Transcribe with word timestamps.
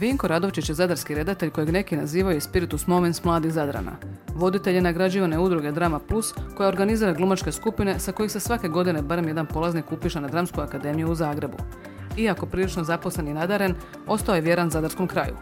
Vinko 0.00 0.28
Radovčić 0.28 0.68
je 0.68 0.74
zadarski 0.74 1.14
redatelj 1.14 1.50
kojeg 1.50 1.72
neki 1.72 1.96
nazivaju 1.96 2.40
Spiritus 2.40 2.86
Moments 2.86 3.24
mladih 3.24 3.52
Zadrana. 3.52 3.92
Voditelj 4.34 4.74
je 4.74 4.82
nagrađivane 4.82 5.38
udruge 5.38 5.72
Drama 5.72 5.98
Plus 5.98 6.34
koja 6.56 6.68
organizira 6.68 7.12
glumačke 7.12 7.52
skupine 7.52 7.98
sa 7.98 8.12
kojih 8.12 8.32
se 8.32 8.40
svake 8.40 8.68
godine 8.68 9.02
barem 9.02 9.28
jedan 9.28 9.46
polaznik 9.46 9.92
upiše 9.92 10.20
na 10.20 10.28
Dramsku 10.28 10.60
akademiju 10.60 11.10
u 11.10 11.14
Zagrebu. 11.14 11.56
Iako 12.16 12.46
prilično 12.46 12.84
zaposlen 12.84 13.28
i 13.28 13.34
nadaren, 13.34 13.74
ostao 14.06 14.34
je 14.34 14.40
vjeran 14.40 14.70
zadarskom 14.70 15.06
kraju. 15.06 15.36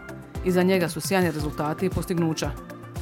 Iza 0.45 0.63
njega 0.63 0.89
su 0.89 1.01
sjajni 1.01 1.31
rezultati 1.31 1.85
i 1.85 1.89
postignuća. 1.89 2.51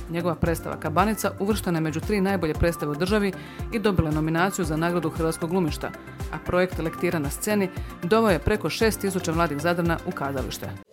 Njegova 0.09 0.35
predstava 0.35 0.79
Kabanica 0.79 1.31
uvrštena 1.39 1.77
je 1.77 1.81
među 1.81 1.99
tri 1.99 2.21
najbolje 2.21 2.53
predstave 2.53 2.91
u 2.91 2.95
državi 2.95 3.33
i 3.71 3.79
dobila 3.79 4.09
je 4.09 4.15
nominaciju 4.15 4.65
za 4.65 4.77
nagradu 4.77 5.09
Hrvatskog 5.09 5.49
glumišta, 5.49 5.91
a 6.31 6.37
projekt 6.45 6.79
Lektira 6.79 7.19
na 7.19 7.29
sceni 7.29 7.69
doveo 8.03 8.31
je 8.31 8.39
preko 8.39 8.69
6000 8.69 9.35
mladih 9.35 9.59
Zadrana 9.61 9.97
u 10.07 10.11
kazalište. 10.11 10.92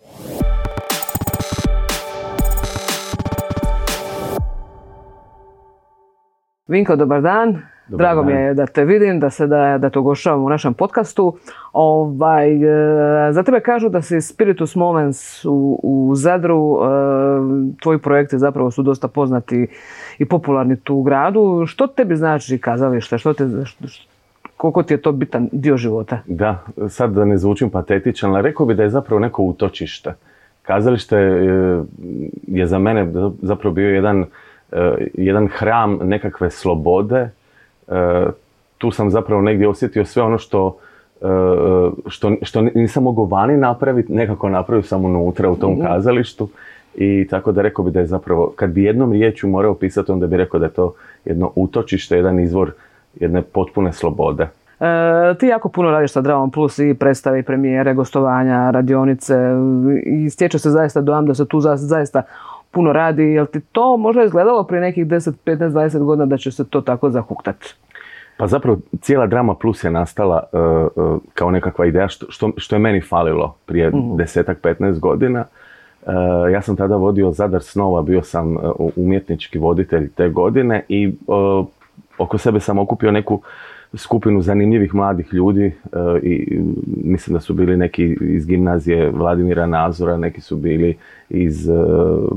Vinko, 6.71 6.95
dobar 6.95 7.21
dan. 7.21 7.61
Drago 7.87 8.23
mi 8.23 8.31
je 8.31 8.53
da 8.53 8.65
te 8.65 8.85
vidim, 8.85 9.19
da 9.19 9.29
se 9.29 9.47
da, 9.47 9.77
da 9.77 9.89
te 9.89 9.99
ugošavam 9.99 10.43
u 10.43 10.49
našem 10.49 10.73
podcastu. 10.73 11.37
Ovaj, 11.73 12.55
e, 13.29 13.33
za 13.33 13.43
tebe 13.43 13.59
kažu 13.59 13.89
da 13.89 14.01
si 14.01 14.21
Spiritus 14.21 14.75
Moments 14.75 15.45
u, 15.45 15.79
u 15.83 16.15
Zadru. 16.15 16.75
E, 16.75 16.87
tvoji 17.81 17.99
projekti 17.99 18.37
zapravo 18.37 18.71
su 18.71 18.83
dosta 18.83 19.07
poznati 19.07 19.67
i 20.19 20.25
popularni 20.25 20.75
tu 20.75 20.95
u 20.95 21.03
gradu. 21.03 21.63
Što 21.67 21.87
tebi 21.87 22.15
znači 22.15 22.57
kazalište? 22.57 23.17
Što 23.17 23.33
te, 23.33 23.47
koliko 24.57 24.83
ti 24.83 24.93
je 24.93 25.01
to 25.01 25.11
bitan 25.11 25.49
dio 25.51 25.77
života? 25.77 26.19
Da, 26.25 26.63
sad 26.89 27.11
da 27.11 27.25
ne 27.25 27.37
zvučim 27.37 27.69
patetičan, 27.69 28.33
ali 28.33 28.41
rekao 28.41 28.65
bi 28.65 28.75
da 28.75 28.83
je 28.83 28.89
zapravo 28.89 29.19
neko 29.19 29.43
utočište. 29.43 30.13
Kazalište 30.61 31.17
je, 31.17 31.83
je 32.47 32.67
za 32.67 32.79
mene 32.79 33.11
zapravo 33.41 33.73
bio 33.73 33.89
jedan 33.89 34.25
jedan 35.13 35.47
hram 35.47 35.99
nekakve 36.03 36.49
slobode. 36.49 37.29
Eh, 37.91 38.27
tu 38.77 38.91
sam 38.91 39.09
zapravo 39.09 39.41
negdje 39.41 39.67
osjetio 39.67 40.05
sve 40.05 40.23
ono 40.23 40.37
što, 40.37 40.77
eh, 41.21 41.89
što, 42.07 42.35
što 42.41 42.61
nisam 42.61 43.03
mogao 43.03 43.25
vani 43.25 43.57
napraviti, 43.57 44.13
nekako 44.13 44.49
napravio 44.49 44.83
sam 44.83 45.05
unutra 45.05 45.49
u 45.49 45.55
tom 45.55 45.73
mhm. 45.73 45.81
kazalištu. 45.81 46.49
I 46.95 47.27
tako 47.29 47.51
da 47.51 47.61
rekao 47.61 47.85
bi 47.85 47.91
da 47.91 47.99
je 47.99 48.05
zapravo, 48.05 48.53
kad 48.55 48.69
bi 48.69 48.83
jednom 48.83 49.11
riječju 49.11 49.49
morao 49.49 49.73
pisati, 49.73 50.11
onda 50.11 50.27
bi 50.27 50.37
rekao 50.37 50.59
da 50.59 50.65
je 50.65 50.71
to 50.71 50.93
jedno 51.25 51.51
utočište, 51.55 52.15
jedan 52.15 52.39
izvor 52.39 52.71
jedne 53.19 53.41
potpune 53.41 53.93
slobode. 53.93 54.47
E, 54.79 55.35
ti 55.39 55.47
jako 55.47 55.69
puno 55.69 55.91
radiš 55.91 56.11
sa 56.11 56.21
Dravom 56.21 56.51
Plus 56.51 56.79
i 56.79 56.95
predstave 56.99 57.39
i 57.39 57.43
premijere, 57.43 57.93
gostovanja, 57.93 58.71
radionice 58.71 59.35
i 60.05 60.29
stječe 60.29 60.59
se 60.59 60.69
zaista 60.69 61.01
dojam 61.01 61.25
da 61.25 61.33
se 61.33 61.45
tu 61.45 61.59
zaista 61.75 62.23
puno 62.71 62.93
radi. 62.93 63.23
Jel 63.23 63.45
ti 63.45 63.61
to 63.71 63.97
možda 63.97 64.23
izgledalo 64.23 64.63
prije 64.63 64.81
nekih 64.81 65.05
10, 65.05 65.31
15, 65.45 65.69
20 65.69 65.99
godina 66.03 66.25
da 66.25 66.37
će 66.37 66.51
se 66.51 66.69
to 66.69 66.81
tako 66.81 67.09
zahuktati? 67.09 67.75
Pa 68.37 68.47
zapravo 68.47 68.77
cijela 69.01 69.27
Drama 69.27 69.55
Plus 69.55 69.83
je 69.83 69.91
nastala 69.91 70.43
uh, 70.51 71.03
uh, 71.05 71.21
kao 71.33 71.51
nekakva 71.51 71.85
ideja 71.85 72.07
što, 72.07 72.25
što, 72.29 72.51
što 72.57 72.75
je 72.75 72.79
meni 72.79 73.01
falilo 73.01 73.55
prije 73.65 73.87
uh 73.87 74.17
desetak, 74.17 74.61
15 74.61 74.99
godina. 74.99 75.45
Uh, 76.01 76.13
ja 76.51 76.61
sam 76.61 76.75
tada 76.75 76.95
vodio 76.95 77.31
Zadar 77.31 77.61
Snova, 77.63 78.01
bio 78.01 78.21
sam 78.21 78.57
umjetnički 78.95 79.59
voditelj 79.59 80.09
te 80.09 80.29
godine 80.29 80.85
i 80.89 81.13
oko 82.17 82.37
sebe 82.37 82.59
sam 82.59 82.79
okupio 82.79 83.11
neku 83.11 83.41
skupinu 83.93 84.41
zanimljivih 84.41 84.95
mladih 84.95 85.33
ljudi 85.33 85.65
e, 85.65 85.73
i 86.23 86.59
mislim 87.03 87.33
da 87.33 87.39
su 87.39 87.53
bili 87.53 87.77
neki 87.77 88.17
iz 88.21 88.45
gimnazije 88.45 89.09
Vladimira 89.09 89.65
Nazora, 89.65 90.17
neki 90.17 90.41
su 90.41 90.55
bili 90.55 90.97
iz 91.29 91.69
e, 91.69 91.73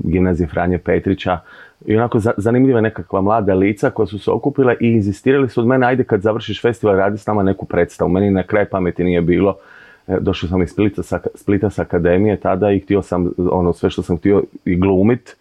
gimnazije 0.04 0.46
Franje 0.46 0.78
Petrića 0.78 1.38
i 1.86 1.96
onako 1.96 2.18
zanimljiva 2.36 2.80
nekakva 2.80 3.20
mlada 3.20 3.54
lica 3.54 3.90
koja 3.90 4.06
su 4.06 4.18
se 4.18 4.30
okupila 4.30 4.72
i 4.72 4.86
inzistirali 4.86 5.48
su 5.48 5.60
od 5.60 5.66
mene 5.66 5.86
ajde 5.86 6.04
kad 6.04 6.20
završiš 6.20 6.62
festival 6.62 6.96
radi 6.96 7.18
s 7.18 7.26
nama 7.26 7.42
neku 7.42 7.66
predstavu. 7.66 8.10
Meni 8.10 8.30
na 8.30 8.42
kraj 8.42 8.64
pameti 8.64 9.04
nije 9.04 9.20
bilo. 9.20 9.56
E, 10.08 10.16
došao 10.20 10.48
sam 10.48 10.62
iz 10.62 10.70
Splita 10.70 11.02
sa, 11.02 11.20
Splita 11.34 11.70
sa 11.70 11.82
akademije 11.82 12.36
tada 12.36 12.70
i 12.70 12.80
htio 12.80 13.02
sam 13.02 13.30
ono 13.50 13.72
sve 13.72 13.90
što 13.90 14.02
sam 14.02 14.16
htio 14.16 14.42
i 14.64 14.76
glumit 14.76 15.36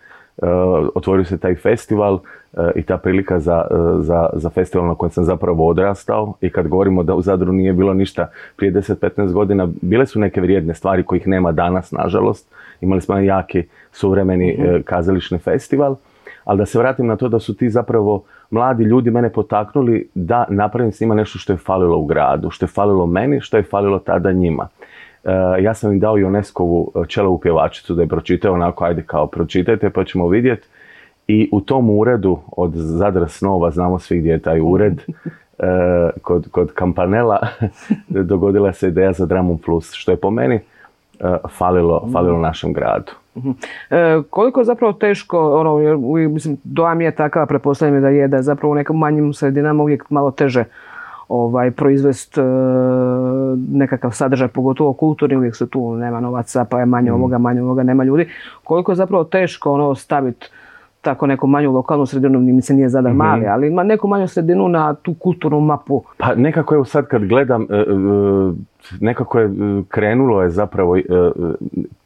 otvorio 0.96 1.26
se 1.26 1.38
taj 1.38 1.56
festival 1.56 2.20
eh, 2.54 2.72
i 2.76 2.84
ta 2.84 2.98
prilika 2.98 3.40
za, 3.40 3.66
eh, 3.72 3.76
za, 4.00 4.30
za 4.34 4.50
festival 4.50 4.88
na 4.88 4.96
kojem 4.96 5.12
sam 5.12 5.24
zapravo 5.24 5.68
odrastao 5.68 6.34
i 6.42 6.50
kad 6.50 6.68
govorimo 6.68 7.04
da 7.04 7.16
u 7.16 7.22
Zadru 7.22 7.54
nije 7.54 7.74
bilo 7.74 7.94
ništa 7.94 8.30
prije 8.56 8.74
10-15 8.74 9.32
godina, 9.32 9.68
bile 9.82 10.06
su 10.06 10.20
neke 10.20 10.42
vrijedne 10.42 10.74
stvari 10.74 11.04
kojih 11.04 11.28
nema 11.28 11.52
danas, 11.52 11.92
nažalost. 11.92 12.52
Imali 12.82 13.02
smo 13.02 13.16
jedan 13.16 13.26
jaki 13.26 13.64
suvremeni 13.92 14.58
mhm. 14.60 14.82
kazališni 14.86 15.38
festival, 15.38 15.96
ali 16.44 16.58
da 16.58 16.66
se 16.66 16.80
vratim 16.80 17.08
na 17.08 17.16
to 17.16 17.30
da 17.30 17.40
su 17.40 17.58
ti 17.58 17.70
zapravo 17.70 18.24
mladi 18.50 18.84
ljudi 18.84 19.12
mene 19.12 19.30
potaknuli 19.30 20.10
da 20.16 20.46
napravim 20.50 20.92
s 20.92 21.00
njima 21.00 21.16
nešto 21.16 21.40
što 21.40 21.54
je 21.54 21.58
falilo 21.58 21.98
u 21.98 22.06
gradu, 22.06 22.50
što 22.50 22.66
je 22.66 22.70
falilo 22.70 23.06
meni, 23.06 23.42
što 23.42 23.58
je 23.58 23.64
falilo 23.64 24.00
tada 24.00 24.32
njima. 24.32 24.68
Eh, 25.24 25.64
ja 25.64 25.74
sam 25.74 25.94
im 25.94 26.00
dao 26.00 26.14
UNESCO-vu 26.14 26.92
eh, 26.96 27.08
čelovu 27.08 27.38
pjevačicu 27.38 27.96
da 27.96 28.02
je 28.02 28.08
pročitao 28.08 28.54
onako, 28.54 28.86
ajde 28.86 29.04
kao 29.04 29.28
pročitajte 29.28 29.90
pa 29.90 30.04
ćemo 30.04 30.28
vidjeti. 30.28 30.68
I 31.28 31.50
u 31.52 31.62
tom 31.62 31.90
uredu 31.90 32.40
od 32.52 32.72
Zadra 32.76 33.28
Snova, 33.28 33.72
znamo 33.72 34.00
svi 34.00 34.20
gdje 34.20 34.32
je 34.32 34.40
taj 34.40 34.60
ured, 34.62 35.02
eh, 35.60 36.10
kod, 36.22 36.48
kod 36.52 36.74
Kampanela 36.74 37.40
dogodila 38.08 38.74
se 38.74 38.88
ideja 38.88 39.14
za 39.14 39.26
Dramum 39.26 39.58
Plus, 39.58 39.94
što 39.94 40.12
je 40.12 40.18
po 40.18 40.32
meni 40.32 40.60
falilo, 41.50 42.10
falilo 42.14 42.40
našem 42.40 42.74
gradu. 42.74 43.12
E, 43.90 44.22
koliko 44.30 44.60
je 44.60 44.64
zapravo 44.64 44.94
teško, 44.94 45.60
ono, 45.60 45.78
mislim, 46.30 46.58
dojam 46.64 47.02
je 47.02 47.16
takav, 47.16 47.48
pretpostavljam 47.48 48.02
da 48.02 48.10
je 48.10 48.28
da 48.28 48.38
je 48.38 48.44
zapravo 48.44 48.72
u 48.72 48.76
nekim 48.76 48.96
manjim 48.96 49.34
sredinama 49.34 49.84
uvijek 49.84 50.10
malo 50.10 50.32
teže 50.32 50.64
ovaj, 51.34 51.72
proizvest 51.72 52.38
e, 52.38 52.42
nekakav 53.72 54.12
sadržaj, 54.12 54.48
pogotovo 54.48 54.94
kulturni, 54.94 55.38
uvijek 55.38 55.56
su 55.56 55.68
tu, 55.68 55.96
nema 55.96 56.20
novaca, 56.20 56.66
pa 56.66 56.80
je 56.80 56.86
manje 56.86 57.12
mm. 57.12 57.16
ovoga, 57.16 57.38
manje 57.38 57.62
ovoga, 57.62 57.84
nema 57.84 58.04
ljudi. 58.04 58.30
Koliko 58.64 58.92
je 58.92 58.96
zapravo 58.96 59.24
teško 59.24 59.72
ono 59.72 59.96
staviti 59.96 60.50
tako 61.02 61.28
neku 61.28 61.48
manju 61.48 61.72
lokalnu 61.72 62.06
sredinu, 62.06 62.40
mi 62.40 62.62
se 62.62 62.74
nije 62.74 62.90
zadar 62.90 63.14
mm-hmm. 63.14 63.28
mali, 63.28 63.46
ali 63.48 63.68
ima 63.68 63.84
neku 63.84 64.08
manju 64.08 64.28
sredinu 64.28 64.68
na 64.68 64.94
tu 64.94 65.14
kulturnu 65.14 65.60
mapu. 65.60 66.04
Pa 66.18 66.36
nekako 66.36 66.76
je 66.76 66.86
sad 66.86 67.08
kad 67.08 67.26
gledam, 67.26 67.62
e, 67.70 67.76
e, 67.76 67.86
nekako 69.00 69.40
je 69.40 69.50
krenulo 69.90 70.42
je 70.42 70.50
zapravo 70.50 70.98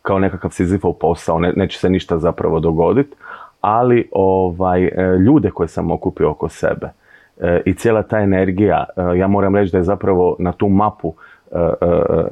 kao 0.01 0.19
nekakav 0.19 0.51
sizifov 0.51 0.93
posao, 0.93 1.39
ne, 1.39 1.53
neće 1.55 1.79
se 1.79 1.89
ništa 1.89 2.17
zapravo 2.17 2.59
dogoditi, 2.59 3.15
ali 3.61 4.09
ovaj, 4.11 4.89
ljude 5.25 5.51
koje 5.51 5.67
sam 5.67 5.91
okupio 5.91 6.29
oko 6.29 6.49
sebe, 6.49 6.89
i 7.65 7.73
cijela 7.73 8.03
ta 8.03 8.19
energija, 8.19 8.85
e, 8.97 9.17
ja 9.17 9.27
moram 9.27 9.55
reći 9.55 9.71
da 9.71 9.77
je 9.77 9.83
zapravo 9.83 10.35
na 10.39 10.51
tu 10.51 10.69
mapu 10.69 11.13
e, 11.51 11.57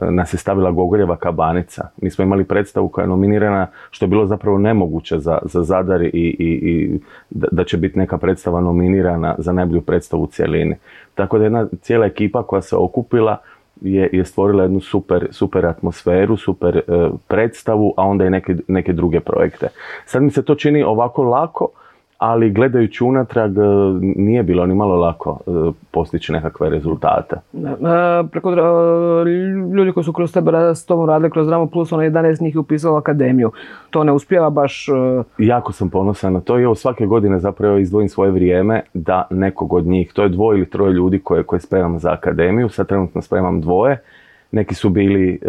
nas 0.09 0.33
je 0.33 0.37
stavila 0.37 0.71
Gogoljeva 0.71 1.15
kabanica. 1.15 1.87
Mi 2.01 2.09
smo 2.09 2.23
imali 2.23 2.43
predstavu 2.43 2.89
koja 2.89 3.03
je 3.03 3.09
nominirana, 3.09 3.67
što 3.91 4.05
je 4.05 4.09
bilo 4.09 4.25
zapravo 4.25 4.57
nemoguće 4.57 5.19
za, 5.19 5.39
za 5.43 5.63
Zadar 5.63 6.01
i, 6.01 6.07
i, 6.09 6.29
i 6.39 6.99
da 7.29 7.63
će 7.63 7.77
biti 7.77 7.99
neka 7.99 8.17
predstava 8.17 8.61
nominirana 8.61 9.35
za 9.37 9.51
najbolju 9.51 9.81
predstavu 9.81 10.23
u 10.23 10.27
cjelini. 10.27 10.75
Tako 11.15 11.37
da 11.37 11.43
jedna 11.43 11.67
cijela 11.81 12.05
ekipa 12.05 12.43
koja 12.43 12.61
se 12.61 12.75
okupila 12.75 13.37
je, 13.81 14.09
je 14.13 14.25
stvorila 14.25 14.63
jednu 14.63 14.79
super, 14.79 15.27
super 15.31 15.65
atmosferu, 15.65 16.37
super 16.37 16.81
predstavu, 17.27 17.93
a 17.97 18.03
onda 18.03 18.25
i 18.25 18.29
neke, 18.29 18.55
neke 18.67 18.93
druge 18.93 19.19
projekte. 19.19 19.67
Sad 20.05 20.23
mi 20.23 20.31
se 20.31 20.45
to 20.45 20.55
čini 20.55 20.83
ovako 20.83 21.23
lako, 21.23 21.69
ali 22.25 22.49
gledajući 22.49 23.03
unatrag 23.03 23.57
e, 23.57 23.61
nije 24.01 24.43
bilo 24.43 24.65
ni 24.65 24.75
malo 24.75 24.95
lako 24.95 25.39
e, 25.47 25.51
postići 25.91 26.31
nekakve 26.31 26.69
rezultate. 26.69 27.35
E, 27.35 27.67
preko 28.31 28.53
ljudi 29.75 29.91
koji 29.91 30.03
su 30.03 30.13
kroz 30.13 30.33
tebe 30.33 30.51
s 30.75 30.85
tom 30.85 31.05
radili 31.05 31.31
kroz 31.31 31.47
Drama 31.47 31.67
Plus, 31.67 31.91
ono 31.91 32.03
11 32.03 32.41
njih 32.41 32.55
je 32.55 32.59
upisalo 32.59 32.97
akademiju. 32.97 33.51
To 33.89 34.03
ne 34.03 34.11
uspjeva 34.11 34.49
baš... 34.49 34.87
Jako 35.37 35.71
sam 35.71 35.89
ponosan 35.89 36.33
na 36.33 36.41
to 36.41 36.59
i 36.59 36.63
evo 36.63 36.75
svake 36.75 37.05
godine 37.05 37.39
zapravo 37.39 37.77
izdvojim 37.77 38.09
svoje 38.09 38.31
vrijeme 38.31 38.81
da 38.93 39.27
nekog 39.29 39.73
od 39.73 39.85
njih, 39.85 40.13
to 40.13 40.23
je 40.23 40.29
dvoje 40.29 40.57
ili 40.57 40.69
troje 40.69 40.93
ljudi 40.93 41.19
koje, 41.19 41.43
koje 41.43 41.59
spremam 41.59 41.99
za 41.99 42.11
akademiju, 42.11 42.69
sad 42.69 42.87
trenutno 42.87 43.21
spremam 43.21 43.61
dvoje, 43.61 44.01
neki 44.55 44.75
su 44.75 44.89
bili 44.89 45.39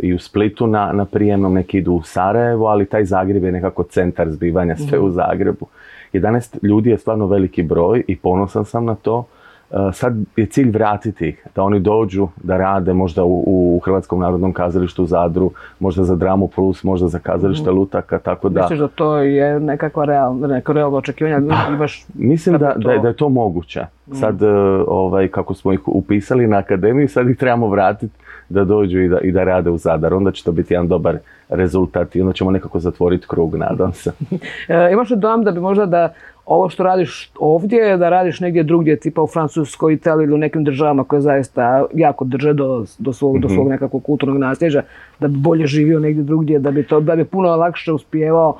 i 0.00 0.14
u 0.14 0.18
Splitu 0.18 0.66
na, 0.66 0.92
na 0.92 1.04
prijemnom, 1.04 1.54
neki 1.54 1.78
idu 1.78 1.92
u 1.92 2.02
Sarajevo, 2.02 2.66
ali 2.66 2.86
taj 2.86 3.04
Zagreb 3.04 3.44
je 3.44 3.52
nekako 3.52 3.82
centar 3.82 4.30
zbivanja 4.30 4.76
sve 4.76 4.98
u 4.98 5.06
mhm. 5.06 5.14
Zagrebu. 5.14 5.66
11 6.12 6.58
ljudi 6.62 6.90
je 6.90 6.98
stvarno 6.98 7.26
veliki 7.26 7.62
broj 7.62 8.04
i 8.08 8.16
ponosan 8.16 8.64
sam 8.64 8.84
na 8.84 8.94
to. 8.94 9.24
E, 9.70 9.92
sad 9.92 10.16
je 10.36 10.46
cilj 10.46 10.70
vratiti 10.70 11.28
ih, 11.28 11.46
da 11.54 11.62
oni 11.62 11.80
dođu, 11.80 12.28
da 12.42 12.56
rade 12.56 12.92
možda 12.92 13.24
u, 13.24 13.42
u 13.46 13.80
Hrvatskom 13.84 14.20
narodnom 14.20 14.52
kazalištu 14.52 15.02
u 15.02 15.06
Zadru, 15.06 15.50
možda 15.78 16.04
za 16.04 16.16
Dramu 16.16 16.48
Plus, 16.48 16.84
možda 16.84 17.08
za 17.08 17.18
kazalište 17.18 17.70
mm. 17.70 17.74
Lutaka, 17.74 18.18
tako 18.18 18.48
da... 18.48 18.60
Misliš 18.60 18.78
da 18.78 18.88
to 18.88 19.16
je 19.16 19.60
nekakva 19.60 20.04
realna, 20.04 20.46
neko 20.46 20.72
realno 20.72 20.98
očekivanje? 20.98 21.48
Pa, 21.78 21.86
mislim 22.14 22.58
da, 22.58 22.74
da, 22.76 22.98
da, 22.98 23.08
je 23.08 23.16
to 23.16 23.28
moguće. 23.28 23.86
Mm. 24.06 24.14
Sad, 24.14 24.42
e, 24.42 24.48
ovaj, 24.86 25.28
kako 25.28 25.54
smo 25.54 25.72
ih 25.72 25.88
upisali 25.88 26.46
na 26.46 26.58
akademiju, 26.58 27.08
sad 27.08 27.28
ih 27.28 27.36
trebamo 27.36 27.68
vratiti 27.68 28.21
da 28.48 28.64
dođu 28.64 29.00
i 29.00 29.08
da, 29.08 29.20
i 29.20 29.32
da 29.32 29.44
rade 29.44 29.70
u 29.70 29.78
Zadar. 29.78 30.14
Onda 30.14 30.32
će 30.32 30.44
to 30.44 30.52
biti 30.52 30.74
jedan 30.74 30.88
dobar 30.88 31.18
rezultat 31.48 32.16
i 32.16 32.20
onda 32.20 32.32
ćemo 32.32 32.50
nekako 32.50 32.78
zatvoriti 32.78 33.26
krug, 33.28 33.54
nadam 33.56 33.92
se. 33.92 34.12
E, 34.68 34.92
imaš 34.92 35.10
li 35.10 35.16
dojam 35.16 35.44
da 35.44 35.50
bi 35.50 35.60
možda 35.60 35.86
da 35.86 36.14
ovo 36.46 36.68
što 36.68 36.82
radiš 36.82 37.30
ovdje, 37.38 37.96
da 37.96 38.08
radiš 38.08 38.40
negdje 38.40 38.62
drugdje, 38.62 38.96
tipa 38.96 39.22
u 39.22 39.26
Francuskoj, 39.26 39.94
Italiji 39.94 40.24
ili 40.24 40.34
u 40.34 40.38
nekim 40.38 40.64
državama 40.64 41.04
koje 41.04 41.20
zaista 41.20 41.84
jako 41.94 42.24
drže 42.24 42.52
do, 42.52 42.84
do, 42.98 43.12
svog, 43.12 43.38
do 43.38 43.48
svog 43.48 43.68
nekakvog 43.68 44.02
kulturnog 44.02 44.38
nasljeđa, 44.38 44.82
da 45.20 45.28
bi 45.28 45.36
bolje 45.36 45.66
živio 45.66 45.98
negdje 46.00 46.22
drugdje, 46.22 46.58
da 46.58 46.70
bi, 46.70 46.86
to, 46.86 47.00
da 47.00 47.16
bi 47.16 47.24
puno 47.24 47.56
lakše 47.56 47.92
uspijevao 47.92 48.58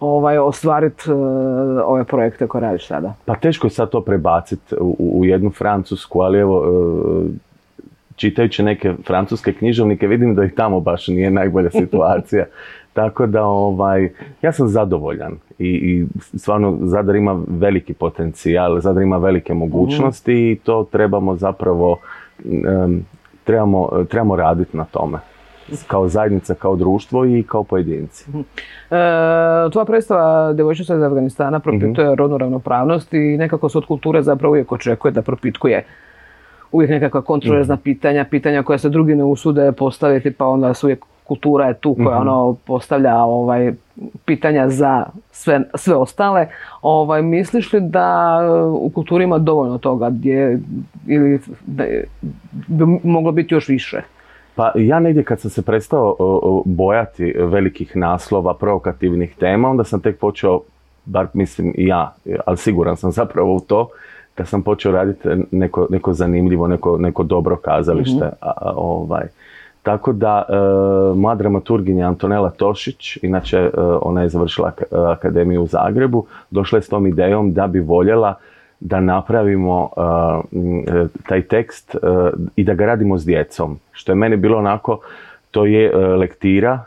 ovaj, 0.00 0.38
ostvariti 0.38 1.10
ove 1.84 2.04
projekte 2.04 2.46
koje 2.46 2.60
radiš 2.60 2.86
sada? 2.86 3.14
Pa 3.24 3.34
teško 3.34 3.66
je 3.66 3.70
sad 3.70 3.90
to 3.90 4.00
prebaciti 4.00 4.74
u, 4.80 4.96
u 4.98 5.24
jednu 5.24 5.50
Francusku, 5.50 6.20
ali 6.20 6.38
evo, 6.38 6.64
e, 6.64 7.45
čitajući 8.16 8.62
neke 8.62 8.94
francuske 9.06 9.52
književnike 9.52 10.06
vidim 10.06 10.34
da 10.34 10.44
i 10.44 10.50
tamo 10.50 10.80
baš 10.80 11.08
nije 11.08 11.30
najbolja 11.30 11.70
situacija. 11.82 12.44
Tako 12.92 13.26
da 13.26 13.44
ovaj, 13.44 14.08
ja 14.42 14.52
sam 14.52 14.68
zadovoljan 14.68 15.32
i, 15.58 15.68
i 15.68 16.06
stvarno 16.38 16.78
Zadar 16.82 17.16
ima 17.16 17.40
veliki 17.46 17.94
potencijal, 17.94 18.80
Zadar 18.80 19.02
ima 19.02 19.18
velike 19.18 19.54
mogućnosti 19.54 20.32
i 20.32 20.58
to 20.64 20.88
trebamo 20.92 21.36
zapravo 21.36 21.98
trebamo, 23.44 23.88
trebamo 24.08 24.36
raditi 24.36 24.76
na 24.76 24.84
tome 24.84 25.18
kao 25.86 26.08
zajednica, 26.08 26.54
kao 26.54 26.76
društvo 26.76 27.26
i 27.26 27.44
kao 27.48 27.64
pojedinci. 27.64 28.24
E, 28.30 28.40
tvoja 29.72 29.84
predstava 29.86 30.52
Djevojčica 30.52 30.96
iz 30.96 31.02
Afganistana 31.02 31.58
propituje 31.58 32.12
mm 32.12 32.16
rodnu 32.16 32.38
ravnopravnost 32.38 33.14
i 33.14 33.18
nekako 33.18 33.68
se 33.68 33.78
od 33.78 33.86
kulture 33.86 34.22
zapravo 34.22 34.50
uvijek 34.50 34.72
očekuje 34.72 35.12
da 35.12 35.22
propitkuje 35.22 35.84
uvijek 36.72 36.90
nekakva 36.90 37.22
kontroverzna 37.22 37.74
mhm. 37.74 37.82
pitanja, 37.82 38.24
pitanja 38.30 38.62
koja 38.62 38.78
se 38.78 38.88
drugi 38.88 39.14
ne 39.14 39.24
usude 39.24 39.72
postaviti, 39.72 40.30
pa 40.30 40.46
onda 40.46 40.74
su 40.74 40.86
uvijek 40.86 41.04
kultura 41.24 41.66
je 41.66 41.74
tu 41.74 41.94
koja 41.94 42.20
mhm. 42.20 42.28
ono 42.28 42.56
postavlja 42.66 43.16
ovaj, 43.16 43.72
pitanja 44.24 44.68
za 44.68 45.04
sve, 45.30 45.60
sve 45.74 45.94
ostale. 45.94 46.46
Ovaj, 46.82 47.22
misliš 47.22 47.72
li 47.72 47.80
da 47.80 48.38
u 48.70 48.90
kulturi 48.90 49.24
ima 49.24 49.38
dovoljno 49.38 49.78
toga 49.78 50.10
gdje 50.10 50.60
ili 51.06 51.40
da 51.66 51.84
bi 52.68 52.84
moglo 53.02 53.32
biti 53.32 53.54
još 53.54 53.68
više? 53.68 54.02
Pa 54.54 54.72
ja 54.74 55.00
negdje 55.00 55.24
kad 55.24 55.40
sam 55.40 55.50
se 55.50 55.62
prestao 55.62 56.16
bojati 56.64 57.34
velikih 57.38 57.96
naslova, 57.96 58.54
provokativnih 58.54 59.34
tema, 59.38 59.70
onda 59.70 59.84
sam 59.84 60.00
tek 60.00 60.18
počeo, 60.18 60.60
bar 61.04 61.26
mislim 61.34 61.74
i 61.76 61.86
ja, 61.86 62.14
ali 62.46 62.56
siguran 62.56 62.96
sam 62.96 63.12
zapravo 63.12 63.54
u 63.54 63.60
to, 63.60 63.88
kad 64.36 64.48
sam 64.48 64.62
počeo 64.62 64.92
raditi 64.92 65.28
neko, 65.50 65.86
neko 65.90 66.12
zanimljivo, 66.12 66.66
neko, 66.68 66.98
neko 66.98 67.22
dobro 67.22 67.56
kazalište. 67.56 68.24
Mhm. 68.24 68.34
a, 68.40 68.72
ovaj, 68.76 69.26
tako 69.82 70.12
da, 70.12 70.44
e, 70.48 70.54
moja 71.16 71.34
dramaturginja 71.34 72.06
Antonela 72.06 72.50
Tošić, 72.50 73.18
inače 73.22 73.58
e, 73.58 73.70
ona 74.02 74.22
je 74.22 74.28
završila 74.28 74.72
akademiju 74.90 75.62
u 75.62 75.66
Zagrebu, 75.66 76.26
došla 76.50 76.78
je 76.78 76.82
s 76.82 76.88
tom 76.88 77.06
idejom 77.06 77.52
da 77.52 77.66
bi 77.66 77.80
voljela 77.80 78.34
da 78.80 79.00
napravimo 79.00 79.88
e, 79.96 81.06
taj 81.28 81.42
tekst 81.42 81.96
i 82.56 82.64
da 82.64 82.74
ga 82.74 82.86
radimo 82.86 83.18
s 83.18 83.24
djecom. 83.24 83.78
Što 83.92 84.12
je 84.12 84.16
meni 84.16 84.36
bilo 84.36 84.58
onako, 84.58 84.98
to 85.50 85.66
je 85.66 85.96
lektira, 85.96 86.84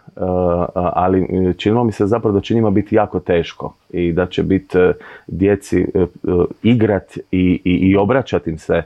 ali 0.73 1.53
činilo 1.57 1.83
mi 1.83 1.91
se 1.91 2.05
zapravo 2.07 2.33
da 2.33 2.41
će 2.41 2.55
njima 2.55 2.69
biti 2.69 2.95
jako 2.95 3.19
teško 3.19 3.73
i 3.89 4.13
da 4.13 4.25
će 4.25 4.43
biti 4.43 4.77
e, 4.77 4.93
djeci 5.27 5.79
e, 5.79 5.99
e, 5.99 6.05
igrat 6.63 7.17
i, 7.17 7.61
i, 7.63 7.71
i 7.73 7.97
obraćati 7.97 8.49
im 8.49 8.57
se. 8.57 8.83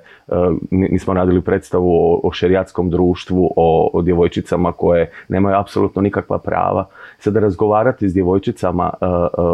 Mi 0.69 0.99
smo 0.99 1.13
radili 1.13 1.41
predstavu 1.41 1.91
o, 1.91 2.19
o 2.23 2.31
šerijatskom 2.31 2.89
društvu, 2.89 3.53
o, 3.55 3.89
o 3.93 4.01
djevojčicama 4.01 4.71
koje 4.71 5.11
nemaju 5.29 5.57
apsolutno 5.57 6.01
nikakva 6.01 6.37
prava. 6.37 6.85
Sada 7.19 7.39
razgovarati 7.39 8.09
s 8.09 8.13
djevojčicama 8.13 8.93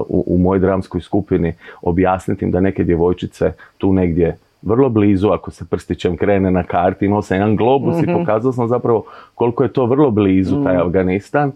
u, 0.08 0.24
u 0.28 0.38
mojoj 0.38 0.60
dramskoj 0.60 1.02
skupini, 1.02 1.54
objasniti 1.82 2.46
im 2.46 2.52
da 2.52 2.60
neke 2.60 2.84
djevojčice 2.84 3.54
tu 3.78 3.94
negdje 3.94 4.38
vrlo 4.62 4.90
blizu, 4.90 5.30
ako 5.30 5.52
se 5.52 5.66
prstićem 5.66 6.18
krene 6.18 6.52
na 6.52 6.64
karti, 6.64 7.06
imao 7.06 7.22
sam 7.22 7.38
jedan 7.38 7.56
globus 7.56 7.98
i 7.98 8.10
mhm. 8.10 8.14
pokazao 8.14 8.52
sam 8.52 8.68
zapravo 8.68 9.04
koliko 9.36 9.64
je 9.64 9.74
to 9.74 9.86
vrlo 9.86 10.12
blizu 10.12 10.64
taj 10.64 10.78
mhm. 10.78 10.88
Afganistan 10.88 11.52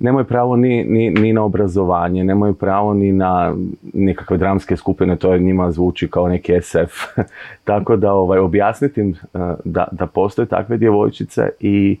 nemaju 0.00 0.24
pravo 0.24 0.56
ni, 0.56 0.84
ni, 0.84 1.10
ni, 1.10 1.32
na 1.32 1.42
obrazovanje, 1.44 2.24
nemaju 2.24 2.54
pravo 2.54 2.94
ni 2.94 3.12
na 3.12 3.54
nekakve 3.92 4.36
dramske 4.36 4.76
skupine, 4.76 5.16
to 5.16 5.32
je 5.32 5.40
njima 5.40 5.72
zvuči 5.72 6.08
kao 6.10 6.28
neki 6.28 6.52
SF. 6.62 7.20
Tako 7.64 7.96
da 7.96 8.12
ovaj, 8.12 8.38
objasniti 8.38 9.00
im 9.00 9.10
eh, 9.10 9.38
da, 9.64 9.88
da 9.92 10.06
postoje 10.06 10.46
takve 10.46 10.76
djevojčice 10.76 11.48
i 11.60 11.98